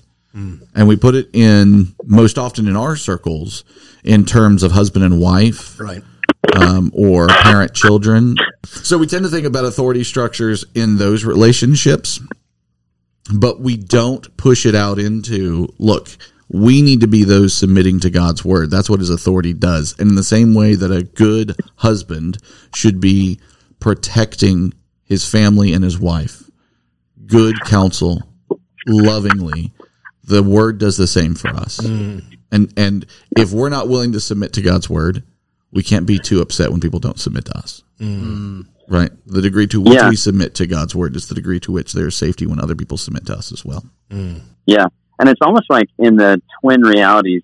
And 0.74 0.86
we 0.86 0.96
put 0.96 1.14
it 1.14 1.30
in 1.32 1.94
most 2.04 2.36
often 2.36 2.68
in 2.68 2.76
our 2.76 2.94
circles 2.94 3.64
in 4.04 4.26
terms 4.26 4.62
of 4.62 4.72
husband 4.72 5.02
and 5.02 5.18
wife 5.18 5.80
Right. 5.80 6.02
um, 6.54 6.90
or 6.94 7.26
parent 7.28 7.72
children. 7.72 8.36
So 8.66 8.98
we 8.98 9.06
tend 9.06 9.24
to 9.24 9.30
think 9.30 9.46
about 9.46 9.64
authority 9.64 10.04
structures 10.04 10.62
in 10.74 10.98
those 10.98 11.24
relationships, 11.24 12.20
but 13.34 13.60
we 13.60 13.78
don't 13.78 14.36
push 14.36 14.66
it 14.66 14.74
out 14.74 14.98
into 14.98 15.72
look, 15.78 16.10
we 16.48 16.82
need 16.82 17.00
to 17.00 17.08
be 17.08 17.24
those 17.24 17.54
submitting 17.54 18.00
to 18.00 18.10
God's 18.10 18.44
word. 18.44 18.70
That's 18.70 18.88
what 18.88 19.00
his 19.00 19.10
authority 19.10 19.52
does. 19.52 19.94
And 19.98 20.10
in 20.10 20.14
the 20.14 20.22
same 20.22 20.54
way 20.54 20.74
that 20.74 20.92
a 20.92 21.02
good 21.02 21.56
husband 21.76 22.38
should 22.74 23.00
be 23.00 23.40
protecting 23.80 24.72
his 25.02 25.28
family 25.28 25.72
and 25.72 25.82
his 25.82 25.98
wife, 25.98 26.48
good 27.26 27.60
counsel, 27.62 28.22
lovingly, 28.86 29.72
the 30.24 30.42
word 30.42 30.78
does 30.78 30.96
the 30.96 31.06
same 31.06 31.34
for 31.34 31.48
us. 31.48 31.78
Mm. 31.78 32.22
And 32.52 32.72
and 32.76 33.06
if 33.36 33.52
we're 33.52 33.68
not 33.68 33.88
willing 33.88 34.12
to 34.12 34.20
submit 34.20 34.52
to 34.54 34.62
God's 34.62 34.88
word, 34.88 35.24
we 35.72 35.82
can't 35.82 36.06
be 36.06 36.18
too 36.18 36.40
upset 36.40 36.70
when 36.70 36.80
people 36.80 37.00
don't 37.00 37.18
submit 37.18 37.44
to 37.46 37.58
us. 37.58 37.82
Mm. 38.00 38.20
Mm. 38.20 38.66
Right? 38.88 39.10
The 39.26 39.42
degree 39.42 39.66
to 39.68 39.80
which 39.80 39.94
Yeah. 39.94 40.08
we 40.08 40.16
submit 40.16 40.54
to 40.56 40.66
God's 40.66 40.94
word 40.94 41.16
is 41.16 41.26
the 41.26 41.34
degree 41.34 41.58
to 41.60 41.72
which 41.72 41.92
there 41.92 42.06
is 42.06 42.14
safety 42.14 42.46
when 42.46 42.60
other 42.60 42.76
people 42.76 42.96
submit 42.96 43.26
to 43.26 43.34
us 43.36 43.50
as 43.50 43.64
well. 43.64 43.84
Yeah. 44.64 44.86
And 45.18 45.28
it's 45.28 45.40
almost 45.42 45.66
like 45.70 45.88
in 45.98 46.16
the 46.16 46.40
twin 46.60 46.82
realities 46.82 47.42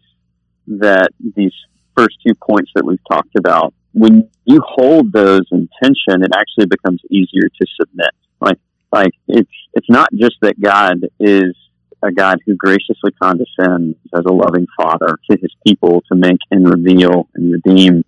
that 0.67 1.09
these 1.37 1.53
first 1.97 2.17
two 2.27 2.35
points 2.35 2.71
that 2.75 2.85
we've 2.85 3.03
talked 3.11 3.37
about, 3.37 3.75
when 3.93 4.29
you 4.45 4.61
hold 4.67 5.13
those 5.13 5.43
in 5.53 5.69
tension, 5.83 6.23
it 6.23 6.31
actually 6.35 6.67
becomes 6.67 7.01
easier 7.11 7.49
to 7.49 7.67
submit. 7.81 8.11
Like, 8.41 8.59
like 8.91 9.13
it's, 9.29 9.51
it's 9.75 9.89
not 9.89 10.09
just 10.15 10.37
that 10.43 10.61
God 10.61 11.01
is 11.19 11.55
a 12.03 12.11
God 12.11 12.39
who 12.45 12.57
graciously 12.57 13.13
condescends 13.23 13.97
as 14.15 14.25
a 14.27 14.33
loving 14.33 14.67
father 14.77 15.19
to 15.31 15.39
his 15.41 15.55
people 15.67 16.03
to 16.11 16.17
make 16.17 16.41
and 16.51 16.69
reveal 16.69 17.29
and 17.35 17.53
redeem 17.53 18.05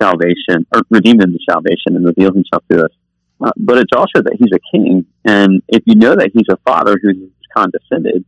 salvation 0.00 0.66
or 0.74 0.82
redeem 0.90 1.18
them 1.18 1.32
to 1.32 1.38
salvation 1.48 1.96
and 1.96 2.04
reveal 2.04 2.32
himself 2.32 2.62
to 2.70 2.84
us. 2.84 2.90
Uh, 3.40 3.50
but 3.56 3.78
it's 3.78 3.92
also 3.94 4.22
that 4.22 4.36
he's 4.38 4.52
a 4.54 4.76
king. 4.76 5.04
And 5.24 5.62
if 5.68 5.82
you 5.86 5.94
know 5.94 6.14
that 6.14 6.30
he's 6.32 6.46
a 6.50 6.56
father 6.58 6.98
who's 7.00 7.16
condescended, 7.54 8.24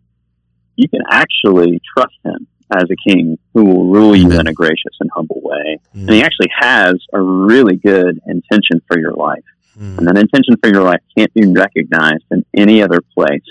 you 0.78 0.88
can 0.88 1.02
actually 1.10 1.82
trust 1.96 2.14
him 2.24 2.46
as 2.74 2.84
a 2.84 3.10
king 3.10 3.36
who 3.52 3.64
will 3.64 3.86
rule 3.90 4.14
you 4.14 4.30
in 4.30 4.46
a 4.46 4.52
gracious 4.52 4.94
and 5.00 5.10
humble 5.12 5.40
way. 5.42 5.78
Mm. 5.94 6.02
And 6.02 6.10
he 6.10 6.22
actually 6.22 6.50
has 6.56 6.94
a 7.12 7.20
really 7.20 7.76
good 7.76 8.20
intention 8.26 8.80
for 8.86 8.98
your 8.98 9.12
life. 9.12 9.44
Mm. 9.76 9.98
And 9.98 10.06
that 10.06 10.16
intention 10.16 10.56
for 10.62 10.70
your 10.70 10.84
life 10.84 11.00
can't 11.16 11.34
be 11.34 11.46
recognized 11.46 12.24
in 12.30 12.44
any 12.54 12.80
other 12.80 13.00
place. 13.00 13.42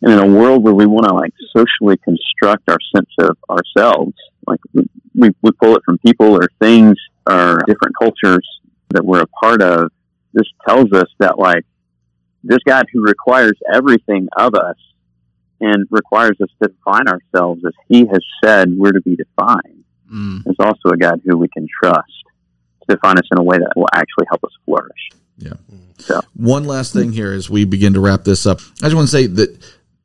And 0.00 0.12
in 0.12 0.18
a 0.18 0.26
world 0.26 0.64
where 0.64 0.74
we 0.74 0.86
want 0.86 1.06
to 1.08 1.14
like 1.14 1.34
socially 1.54 1.98
construct 1.98 2.68
our 2.68 2.78
sense 2.94 3.10
of 3.18 3.36
ourselves, 3.50 4.14
like 4.46 4.60
we, 4.72 4.88
we, 5.14 5.30
we 5.42 5.50
pull 5.52 5.76
it 5.76 5.82
from 5.84 5.98
people 5.98 6.32
or 6.32 6.48
things 6.58 6.96
or 7.28 7.58
different 7.66 7.96
cultures 8.00 8.46
that 8.90 9.04
we're 9.04 9.22
a 9.22 9.26
part 9.26 9.60
of, 9.60 9.90
this 10.32 10.46
tells 10.66 10.90
us 10.92 11.08
that 11.18 11.38
like 11.38 11.64
this 12.44 12.60
God 12.66 12.86
who 12.92 13.02
requires 13.02 13.54
everything 13.70 14.28
of 14.38 14.54
us 14.54 14.76
and 15.60 15.86
requires 15.90 16.36
us 16.42 16.48
to 16.62 16.68
define 16.68 17.06
ourselves 17.08 17.62
as 17.66 17.72
He 17.88 18.00
has 18.06 18.20
said 18.44 18.70
we're 18.76 18.92
to 18.92 19.00
be 19.00 19.16
defined 19.16 19.84
Mm. 20.12 20.46
is 20.48 20.54
also 20.60 20.90
a 20.92 20.96
God 20.96 21.20
who 21.24 21.36
we 21.36 21.48
can 21.48 21.66
trust 21.82 22.12
to 22.88 22.94
define 22.94 23.18
us 23.18 23.26
in 23.32 23.38
a 23.38 23.42
way 23.42 23.58
that 23.58 23.72
will 23.74 23.88
actually 23.92 24.24
help 24.28 24.44
us 24.44 24.52
flourish. 24.64 25.08
Yeah. 25.36 25.54
So 25.98 26.20
One 26.34 26.64
last 26.64 26.92
thing 26.92 27.10
here 27.10 27.32
as 27.32 27.50
we 27.50 27.64
begin 27.64 27.94
to 27.94 28.00
wrap 28.00 28.22
this 28.22 28.46
up. 28.46 28.60
I 28.82 28.86
just 28.86 28.94
want 28.94 29.08
to 29.08 29.12
say 29.12 29.26
that 29.26 29.58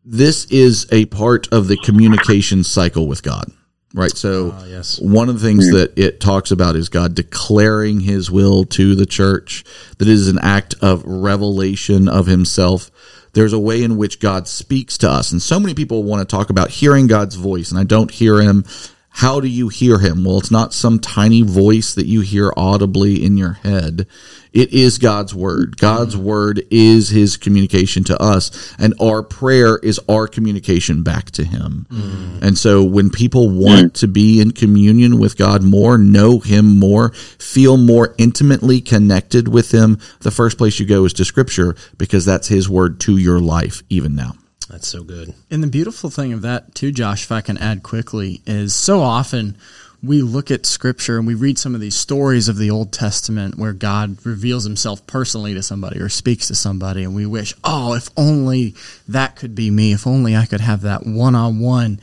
this 0.03 0.45
is 0.45 0.87
a 0.91 1.05
part 1.05 1.47
of 1.51 1.67
the 1.67 1.77
communication 1.77 2.63
cycle 2.63 3.07
with 3.07 3.21
God, 3.21 3.51
right? 3.93 4.09
So, 4.17 4.55
Ah, 4.57 4.65
yes. 4.65 4.99
one 4.99 5.29
of 5.29 5.39
the 5.39 5.45
things 5.47 5.69
that 5.69 5.93
it 5.95 6.19
talks 6.19 6.49
about 6.49 6.75
is 6.75 6.89
God 6.89 7.13
declaring 7.13 7.99
his 7.99 8.31
will 8.31 8.65
to 8.65 8.95
the 8.95 9.05
church, 9.05 9.63
that 9.99 10.07
it 10.07 10.11
is 10.11 10.27
an 10.27 10.39
act 10.41 10.73
of 10.81 11.03
revelation 11.05 12.07
of 12.09 12.25
himself. 12.25 12.89
There's 13.33 13.53
a 13.53 13.59
way 13.59 13.83
in 13.83 13.97
which 13.97 14.19
God 14.19 14.47
speaks 14.47 14.97
to 14.99 15.09
us. 15.09 15.31
And 15.31 15.41
so 15.41 15.59
many 15.59 15.73
people 15.73 16.03
want 16.03 16.27
to 16.27 16.35
talk 16.35 16.49
about 16.49 16.69
hearing 16.69 17.07
God's 17.07 17.35
voice, 17.35 17.71
and 17.71 17.79
I 17.79 17.83
don't 17.83 18.11
hear 18.11 18.41
him. 18.41 18.65
How 19.09 19.39
do 19.39 19.47
you 19.47 19.67
hear 19.67 19.99
him? 19.99 20.23
Well, 20.23 20.37
it's 20.37 20.51
not 20.51 20.73
some 20.73 20.99
tiny 20.99 21.41
voice 21.41 21.93
that 21.95 22.05
you 22.05 22.21
hear 22.21 22.53
audibly 22.55 23.23
in 23.23 23.37
your 23.37 23.53
head. 23.53 24.07
It 24.53 24.73
is 24.73 24.97
God's 24.97 25.33
word. 25.33 25.77
God's 25.77 26.17
word 26.17 26.63
is 26.69 27.09
his 27.09 27.37
communication 27.37 28.03
to 28.05 28.21
us, 28.21 28.75
and 28.77 28.93
our 28.99 29.23
prayer 29.23 29.77
is 29.77 29.99
our 30.09 30.27
communication 30.27 31.03
back 31.03 31.31
to 31.31 31.45
him. 31.45 31.85
Mm. 31.89 32.41
And 32.41 32.57
so 32.57 32.83
when 32.83 33.09
people 33.09 33.49
want 33.49 33.93
mm. 33.93 33.99
to 33.99 34.07
be 34.07 34.41
in 34.41 34.51
communion 34.51 35.19
with 35.19 35.37
God 35.37 35.63
more, 35.63 35.97
know 35.97 36.39
him 36.39 36.79
more, 36.79 37.11
feel 37.11 37.77
more 37.77 38.13
intimately 38.17 38.81
connected 38.81 39.47
with 39.47 39.71
him, 39.71 39.99
the 40.19 40.31
first 40.31 40.57
place 40.57 40.79
you 40.79 40.85
go 40.85 41.05
is 41.05 41.13
to 41.13 41.25
scripture 41.25 41.75
because 41.97 42.25
that's 42.25 42.49
his 42.49 42.67
word 42.67 42.99
to 43.01 43.15
your 43.17 43.39
life 43.39 43.83
even 43.89 44.15
now. 44.15 44.33
That's 44.69 44.87
so 44.87 45.03
good. 45.03 45.33
And 45.49 45.61
the 45.61 45.67
beautiful 45.67 46.09
thing 46.09 46.31
of 46.33 46.41
that, 46.43 46.75
too, 46.75 46.91
Josh, 46.91 47.23
if 47.23 47.31
I 47.31 47.41
can 47.41 47.57
add 47.57 47.83
quickly, 47.83 48.41
is 48.45 48.73
so 48.73 49.01
often 49.01 49.57
we 50.03 50.21
look 50.21 50.49
at 50.49 50.65
scripture 50.65 51.17
and 51.17 51.27
we 51.27 51.35
read 51.35 51.59
some 51.59 51.75
of 51.75 51.81
these 51.81 51.95
stories 51.95 52.47
of 52.47 52.57
the 52.57 52.71
Old 52.71 52.91
Testament 52.91 53.57
where 53.57 53.73
God 53.73 54.17
reveals 54.25 54.63
himself 54.63 55.05
personally 55.05 55.53
to 55.53 55.61
somebody 55.61 55.99
or 55.99 56.09
speaks 56.09 56.47
to 56.47 56.55
somebody, 56.55 57.03
and 57.03 57.13
we 57.13 57.25
wish, 57.25 57.53
oh, 57.63 57.93
if 57.93 58.09
only 58.17 58.73
that 59.07 59.35
could 59.35 59.53
be 59.53 59.69
me, 59.69 59.93
if 59.93 60.07
only 60.07 60.35
I 60.35 60.45
could 60.45 60.61
have 60.61 60.81
that 60.81 61.05
one 61.05 61.35
on 61.35 61.59
one 61.59 61.99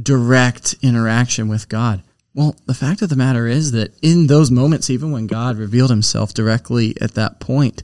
direct 0.00 0.74
interaction 0.82 1.48
with 1.48 1.68
God. 1.68 2.02
Well, 2.34 2.56
the 2.64 2.74
fact 2.74 3.02
of 3.02 3.10
the 3.10 3.16
matter 3.16 3.46
is 3.46 3.72
that 3.72 3.92
in 4.00 4.26
those 4.26 4.50
moments, 4.50 4.88
even 4.88 5.12
when 5.12 5.26
God 5.26 5.58
revealed 5.58 5.90
himself 5.90 6.32
directly 6.32 6.94
at 7.00 7.14
that 7.14 7.40
point, 7.40 7.82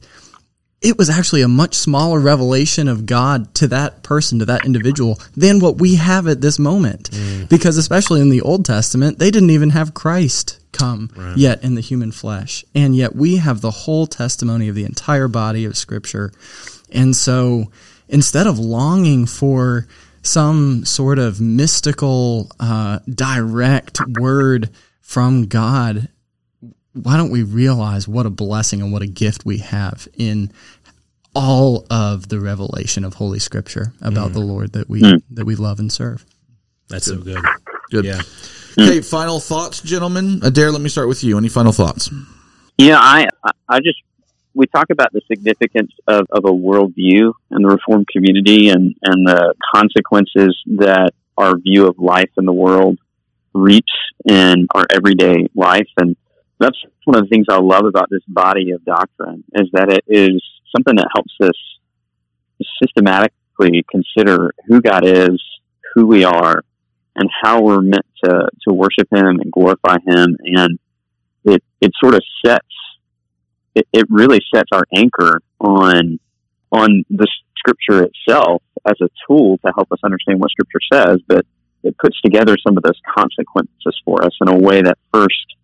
it 0.80 0.96
was 0.96 1.10
actually 1.10 1.42
a 1.42 1.48
much 1.48 1.74
smaller 1.74 2.20
revelation 2.20 2.86
of 2.86 3.04
God 3.04 3.52
to 3.56 3.66
that 3.68 4.02
person, 4.02 4.38
to 4.38 4.44
that 4.44 4.64
individual, 4.64 5.18
than 5.36 5.58
what 5.58 5.78
we 5.78 5.96
have 5.96 6.28
at 6.28 6.40
this 6.40 6.58
moment. 6.58 7.10
Because 7.48 7.76
especially 7.76 8.20
in 8.20 8.28
the 8.28 8.40
Old 8.42 8.64
Testament, 8.64 9.18
they 9.18 9.30
didn't 9.30 9.50
even 9.50 9.70
have 9.70 9.94
Christ 9.94 10.60
come 10.72 11.10
yet 11.36 11.64
in 11.64 11.74
the 11.74 11.80
human 11.80 12.12
flesh. 12.12 12.64
And 12.74 12.94
yet 12.94 13.16
we 13.16 13.36
have 13.36 13.60
the 13.60 13.70
whole 13.72 14.06
testimony 14.06 14.68
of 14.68 14.76
the 14.76 14.84
entire 14.84 15.26
body 15.26 15.64
of 15.64 15.76
Scripture. 15.76 16.32
And 16.92 17.16
so 17.16 17.72
instead 18.08 18.46
of 18.46 18.58
longing 18.58 19.26
for 19.26 19.86
some 20.22 20.84
sort 20.84 21.18
of 21.18 21.40
mystical, 21.40 22.50
uh, 22.60 23.00
direct 23.12 24.00
word 24.18 24.70
from 25.00 25.46
God, 25.46 26.08
why 26.94 27.16
don't 27.16 27.30
we 27.30 27.42
realize 27.42 28.08
what 28.08 28.26
a 28.26 28.30
blessing 28.30 28.80
and 28.80 28.92
what 28.92 29.02
a 29.02 29.06
gift 29.06 29.44
we 29.44 29.58
have 29.58 30.08
in 30.14 30.52
all 31.34 31.86
of 31.90 32.28
the 32.28 32.40
revelation 32.40 33.04
of 33.04 33.14
Holy 33.14 33.38
Scripture 33.38 33.92
about 34.00 34.32
the 34.32 34.40
mm. 34.40 34.48
Lord 34.48 34.72
that 34.72 34.88
we 34.88 35.02
mm. 35.02 35.22
that 35.30 35.44
we 35.44 35.54
love 35.54 35.78
and 35.78 35.92
serve. 35.92 36.24
That's 36.88 37.06
so 37.06 37.18
good. 37.18 37.44
Good. 37.90 38.04
Yeah. 38.04 38.22
Mm. 38.76 38.88
Okay, 38.88 39.00
final 39.00 39.40
thoughts, 39.40 39.80
gentlemen. 39.80 40.40
Adair, 40.42 40.72
let 40.72 40.80
me 40.80 40.88
start 40.88 41.08
with 41.08 41.22
you. 41.22 41.36
Any 41.36 41.48
final 41.48 41.72
thoughts? 41.72 42.10
Yeah, 42.76 42.98
I 42.98 43.28
I 43.68 43.78
just 43.80 43.98
we 44.58 44.66
talk 44.66 44.90
about 44.90 45.12
the 45.12 45.20
significance 45.28 45.92
of, 46.08 46.26
of 46.30 46.44
a 46.44 46.52
worldview 46.52 47.32
in 47.50 47.62
the 47.62 47.68
Reformed 47.68 48.08
community 48.08 48.70
and, 48.70 48.94
and 49.04 49.26
the 49.26 49.54
consequences 49.72 50.60
that 50.78 51.12
our 51.36 51.56
view 51.56 51.86
of 51.86 51.98
life 51.98 52.30
in 52.36 52.44
the 52.44 52.52
world 52.52 52.98
reaps 53.54 53.92
in 54.28 54.66
our 54.74 54.84
everyday 54.92 55.46
life. 55.54 55.88
And 55.96 56.16
that's 56.58 56.78
one 57.04 57.16
of 57.16 57.24
the 57.24 57.28
things 57.28 57.46
I 57.48 57.58
love 57.58 57.84
about 57.84 58.08
this 58.10 58.22
body 58.26 58.72
of 58.72 58.84
doctrine 58.84 59.44
is 59.54 59.68
that 59.72 59.90
it 59.90 60.04
is 60.06 60.42
something 60.74 60.96
that 60.96 61.08
helps 61.14 61.34
us 61.42 62.66
systematically 62.82 63.84
consider 63.90 64.52
who 64.66 64.80
God 64.80 65.06
is, 65.06 65.42
who 65.94 66.06
we 66.06 66.24
are, 66.24 66.62
and 67.14 67.28
how 67.42 67.62
we're 67.62 67.80
meant 67.80 68.06
to, 68.24 68.48
to 68.66 68.74
worship 68.74 69.08
Him 69.12 69.40
and 69.40 69.50
glorify 69.52 69.96
Him. 70.06 70.36
And 70.44 70.78
it, 71.44 71.62
it 71.80 71.92
sort 72.00 72.14
of 72.14 72.22
sets 72.44 72.66
it, 73.74 73.86
it 73.92 74.06
really 74.10 74.40
sets 74.54 74.68
our 74.72 74.84
anchor 74.94 75.40
on 75.60 76.18
on 76.70 77.04
the 77.08 77.26
scripture 77.56 78.04
itself 78.04 78.62
as 78.86 78.96
a 79.00 79.08
tool 79.26 79.58
to 79.58 79.72
help 79.74 79.90
us 79.90 79.98
understand 80.04 80.40
what 80.40 80.50
scripture 80.50 80.80
says, 80.92 81.18
but 81.26 81.46
it 81.82 81.96
puts 81.98 82.20
together 82.20 82.56
some 82.66 82.76
of 82.76 82.82
those 82.82 83.00
consequences 83.16 83.96
for 84.04 84.22
us 84.22 84.32
in 84.40 84.48
a 84.48 84.58
way 84.58 84.82
that 84.82 84.98
first 85.12 85.56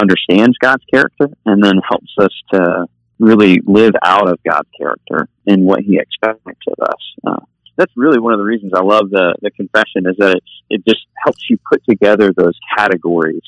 understands 0.00 0.56
God's 0.58 0.84
character 0.92 1.28
and 1.44 1.62
then 1.62 1.74
helps 1.88 2.12
us 2.18 2.32
to 2.52 2.86
really 3.18 3.60
live 3.66 3.92
out 4.02 4.28
of 4.28 4.38
God's 4.48 4.68
character 4.76 5.28
in 5.46 5.64
what 5.64 5.80
He 5.80 5.98
expects 5.98 6.66
of 6.66 6.88
us. 6.88 7.14
Uh, 7.26 7.44
that's 7.76 7.92
really 7.96 8.18
one 8.18 8.32
of 8.32 8.38
the 8.38 8.44
reasons 8.44 8.72
I 8.74 8.82
love 8.82 9.10
the, 9.10 9.34
the 9.40 9.50
confession 9.50 10.06
is 10.06 10.16
that 10.18 10.36
it's, 10.36 10.62
it 10.68 10.84
just 10.86 11.06
helps 11.24 11.48
you 11.48 11.58
put 11.70 11.82
together 11.88 12.32
those 12.36 12.58
categories 12.76 13.42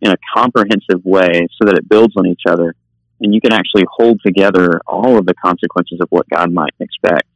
in 0.00 0.10
a 0.10 0.16
comprehensive 0.34 1.04
way 1.04 1.46
so 1.60 1.66
that 1.66 1.76
it 1.76 1.88
builds 1.88 2.14
on 2.16 2.26
each 2.26 2.42
other 2.48 2.74
and 3.20 3.34
you 3.34 3.40
can 3.40 3.52
actually 3.52 3.84
hold 3.90 4.20
together 4.24 4.80
all 4.86 5.18
of 5.18 5.26
the 5.26 5.34
consequences 5.34 5.98
of 6.00 6.08
what 6.10 6.28
God 6.28 6.52
might 6.52 6.74
expect. 6.80 7.26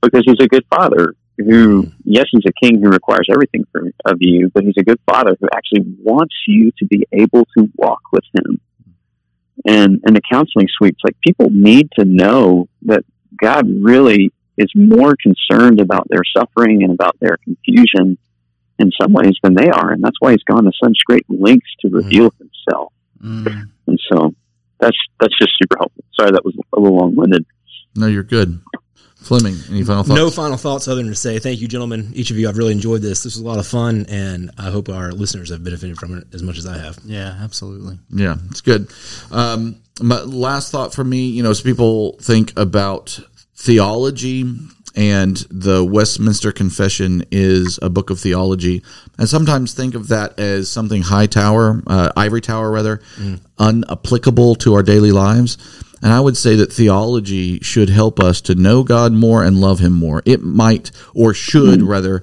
Because 0.00 0.22
He's 0.24 0.40
a 0.40 0.48
good 0.48 0.64
Father 0.70 1.14
who, 1.44 1.90
yes, 2.04 2.26
He's 2.30 2.42
a 2.46 2.66
King 2.66 2.80
who 2.82 2.88
requires 2.88 3.28
everything 3.30 3.64
from, 3.72 3.92
of 4.04 4.16
you, 4.20 4.50
but 4.52 4.64
He's 4.64 4.76
a 4.78 4.82
good 4.82 5.00
Father 5.08 5.36
who 5.40 5.48
actually 5.54 5.94
wants 6.02 6.34
you 6.46 6.72
to 6.78 6.86
be 6.86 7.06
able 7.12 7.46
to 7.56 7.68
walk 7.76 8.00
with 8.12 8.24
Him. 8.34 8.60
And 9.66 10.00
and 10.04 10.16
the 10.16 10.22
counseling 10.30 10.68
suites, 10.78 11.00
like 11.04 11.16
people 11.26 11.48
need 11.50 11.88
to 11.98 12.04
know 12.04 12.68
that 12.82 13.04
God 13.42 13.66
really 13.82 14.32
is 14.56 14.70
more 14.74 15.14
concerned 15.22 15.80
about 15.80 16.06
their 16.08 16.22
suffering 16.36 16.82
and 16.82 16.92
about 16.92 17.16
their 17.20 17.36
confusion 17.44 18.16
in 18.78 18.90
some 19.00 19.12
ways 19.12 19.34
than 19.42 19.54
they 19.54 19.68
are, 19.68 19.92
and 19.92 20.02
that's 20.02 20.16
why 20.20 20.32
He's 20.32 20.42
gone 20.44 20.64
to 20.64 20.72
such 20.82 20.96
great 21.06 21.26
lengths 21.28 21.68
to 21.80 21.88
reveal 21.90 22.32
Himself. 22.38 22.92
Mm. 23.22 23.70
And 23.86 24.00
so 24.10 24.34
that's 24.78 24.96
that's 25.20 25.38
just 25.38 25.52
super 25.60 25.76
helpful. 25.78 26.04
Sorry, 26.18 26.30
that 26.30 26.44
was 26.44 26.54
a 26.74 26.80
little 26.80 26.96
long 26.96 27.14
winded. 27.14 27.44
No, 27.94 28.06
you're 28.06 28.22
good. 28.22 28.60
Fleming, 29.22 29.56
any 29.68 29.84
final 29.84 30.02
thoughts? 30.02 30.18
No 30.18 30.30
final 30.30 30.56
thoughts 30.56 30.88
other 30.88 31.02
than 31.02 31.10
to 31.10 31.14
say 31.14 31.38
thank 31.38 31.60
you, 31.60 31.68
gentlemen. 31.68 32.10
Each 32.14 32.30
of 32.30 32.38
you, 32.38 32.48
I've 32.48 32.56
really 32.56 32.72
enjoyed 32.72 33.02
this. 33.02 33.22
This 33.22 33.36
was 33.36 33.44
a 33.44 33.46
lot 33.46 33.58
of 33.58 33.66
fun, 33.66 34.06
and 34.08 34.50
I 34.58 34.70
hope 34.70 34.88
our 34.88 35.12
listeners 35.12 35.50
have 35.50 35.62
benefited 35.62 35.98
from 35.98 36.16
it 36.16 36.26
as 36.32 36.42
much 36.42 36.58
as 36.58 36.66
I 36.66 36.78
have. 36.78 36.98
Yeah, 37.04 37.38
absolutely. 37.40 37.98
Yeah, 38.10 38.36
it's 38.50 38.60
good. 38.62 38.90
Um, 39.30 39.76
my 40.00 40.20
last 40.22 40.72
thought 40.72 40.94
for 40.94 41.04
me, 41.04 41.28
you 41.28 41.42
know, 41.42 41.50
as 41.50 41.60
people 41.60 42.16
think 42.20 42.58
about 42.58 43.20
theology 43.54 44.44
and 44.96 45.36
the 45.50 45.84
Westminster 45.84 46.50
Confession 46.50 47.22
is 47.30 47.78
a 47.82 47.90
book 47.90 48.10
of 48.10 48.18
theology, 48.18 48.82
and 49.18 49.28
sometimes 49.28 49.74
think 49.74 49.94
of 49.94 50.08
that 50.08 50.40
as 50.40 50.70
something 50.70 51.02
high 51.02 51.26
tower, 51.26 51.82
uh, 51.86 52.10
ivory 52.16 52.40
tower 52.40 52.70
rather, 52.70 53.00
unapplicable 53.58 54.58
to 54.58 54.74
our 54.74 54.82
daily 54.82 55.12
lives. 55.12 55.58
And 56.02 56.12
I 56.12 56.20
would 56.20 56.36
say 56.36 56.56
that 56.56 56.72
theology 56.72 57.60
should 57.60 57.90
help 57.90 58.20
us 58.20 58.40
to 58.42 58.54
know 58.54 58.82
God 58.82 59.12
more 59.12 59.42
and 59.44 59.60
love 59.60 59.80
Him 59.80 59.92
more. 59.92 60.22
It 60.24 60.42
might, 60.42 60.90
or 61.14 61.34
should 61.34 61.80
hmm. 61.80 61.88
rather, 61.88 62.22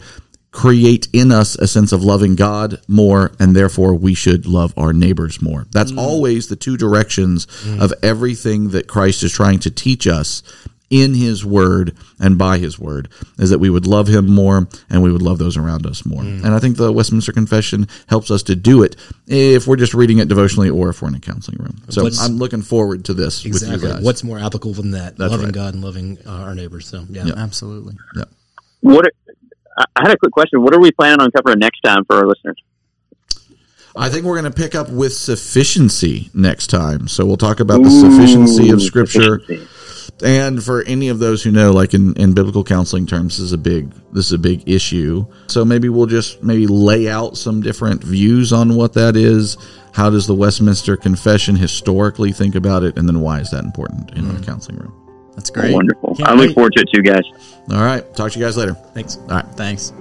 create 0.51 1.07
in 1.13 1.31
us 1.31 1.55
a 1.55 1.67
sense 1.67 1.91
of 1.91 2.03
loving 2.03 2.35
God 2.35 2.81
more, 2.87 3.31
and 3.39 3.55
therefore 3.55 3.93
we 3.93 4.15
should 4.15 4.47
love 4.47 4.73
our 4.75 4.93
neighbors 4.93 5.41
more. 5.41 5.67
That's 5.71 5.91
hmm. 5.91 5.99
always 5.99 6.47
the 6.47 6.55
two 6.55 6.77
directions 6.77 7.47
hmm. 7.61 7.81
of 7.81 7.93
everything 8.01 8.69
that 8.69 8.87
Christ 8.87 9.21
is 9.23 9.31
trying 9.31 9.59
to 9.59 9.71
teach 9.71 10.07
us 10.07 10.41
in 10.89 11.13
his 11.13 11.45
word 11.45 11.95
and 12.19 12.37
by 12.37 12.57
his 12.57 12.79
word 12.79 13.09
is 13.37 13.49
that 13.49 13.59
we 13.59 13.69
would 13.69 13.85
love 13.85 14.07
him 14.07 14.25
more 14.25 14.67
and 14.89 15.03
we 15.03 15.11
would 15.11 15.21
love 15.21 15.37
those 15.37 15.57
around 15.57 15.85
us 15.85 16.05
more. 16.05 16.21
And 16.21 16.47
I 16.47 16.59
think 16.59 16.77
the 16.77 16.91
Westminster 16.93 17.31
Confession 17.33 17.87
helps 18.07 18.31
us 18.31 18.41
to 18.43 18.55
do 18.55 18.83
it 18.83 18.95
if 19.27 19.67
we're 19.67 19.75
just 19.75 19.93
reading 19.93 20.19
it 20.19 20.27
devotionally 20.29 20.69
or 20.69 20.89
if 20.89 21.01
we're 21.01 21.09
in 21.09 21.15
a 21.15 21.19
counseling 21.19 21.57
room. 21.59 21.81
So 21.89 22.03
What's- 22.03 22.21
I'm 22.21 22.37
looking 22.37 22.61
forward 22.61 23.03
to 23.05 23.13
this 23.13 23.43
with 23.43 23.53
Exactly. 23.55 23.87
you 23.89 23.95
guys. 23.95 24.03
What's 24.03 24.23
more 24.23 24.39
applicable 24.39 24.73
than 24.75 24.91
that? 24.91 25.19
loving 25.19 25.45
right. 25.45 25.53
God 25.53 25.73
and 25.73 25.83
loving 25.83 26.17
uh, 26.25 26.31
our 26.31 26.55
neighbors. 26.55 26.87
So 26.87 27.05
yeah. 27.09 27.25
Absolutely. 27.35 27.95
Yeah. 28.15 28.23
What 28.81 29.05
are, 29.07 29.11
I 29.77 29.85
I 29.95 30.01
had 30.03 30.11
a 30.11 30.17
quick 30.17 30.31
question. 30.31 30.61
What 30.61 30.73
are 30.73 30.79
we 30.79 30.91
planning 30.91 31.19
on 31.21 31.31
covering 31.31 31.59
next 31.59 31.81
time 31.81 32.05
for 32.05 32.15
our 32.15 32.25
listeners? 32.27 32.57
I 33.97 34.09
think 34.09 34.25
we're 34.25 34.39
going 34.39 34.51
to 34.51 34.57
pick 34.57 34.75
up 34.75 34.89
with 34.89 35.13
sufficiency 35.13 36.29
next 36.33 36.67
time. 36.67 37.07
So 37.07 37.25
we'll 37.25 37.37
talk 37.37 37.59
about 37.59 37.81
the 37.83 37.89
sufficiency 37.89 38.69
of 38.69 38.81
Scripture. 38.81 39.39
Sufficiency. 39.39 39.67
And 40.23 40.63
for 40.63 40.83
any 40.83 41.09
of 41.09 41.19
those 41.19 41.43
who 41.43 41.51
know, 41.51 41.71
like 41.71 41.93
in, 41.93 42.15
in 42.15 42.33
biblical 42.33 42.63
counseling 42.63 43.05
terms, 43.05 43.37
this 43.37 43.45
is 43.45 43.53
a 43.53 43.57
big 43.57 43.91
this 44.13 44.27
is 44.27 44.31
a 44.31 44.37
big 44.39 44.67
issue. 44.67 45.25
So 45.47 45.63
maybe 45.63 45.89
we'll 45.89 46.07
just 46.07 46.41
maybe 46.41 46.65
lay 46.65 47.07
out 47.07 47.37
some 47.37 47.61
different 47.61 48.03
views 48.03 48.51
on 48.51 48.75
what 48.75 48.93
that 48.93 49.15
is. 49.15 49.57
How 49.93 50.09
does 50.09 50.25
the 50.25 50.33
Westminster 50.35 50.97
Confession 50.97 51.55
historically 51.55 52.31
think 52.31 52.55
about 52.55 52.83
it, 52.83 52.97
and 52.97 53.07
then 53.07 53.19
why 53.19 53.39
is 53.39 53.51
that 53.51 53.63
important 53.63 54.11
in 54.13 54.25
a 54.25 54.33
hmm. 54.33 54.43
counseling 54.43 54.77
room? 54.77 54.93
That's 55.35 55.51
great. 55.51 55.73
Wonderful. 55.73 56.15
Can't 56.15 56.29
I 56.29 56.33
look 56.33 56.47
wait. 56.47 56.53
forward 56.55 56.73
to 56.73 56.81
it 56.81 56.89
too, 56.93 57.03
guys. 57.03 57.23
All 57.71 57.83
right, 57.83 58.01
talk 58.15 58.31
to 58.31 58.39
you 58.39 58.45
guys 58.45 58.57
later. 58.57 58.73
Thanks. 58.73 59.17
All 59.17 59.27
right. 59.27 59.45
Thanks. 59.55 59.93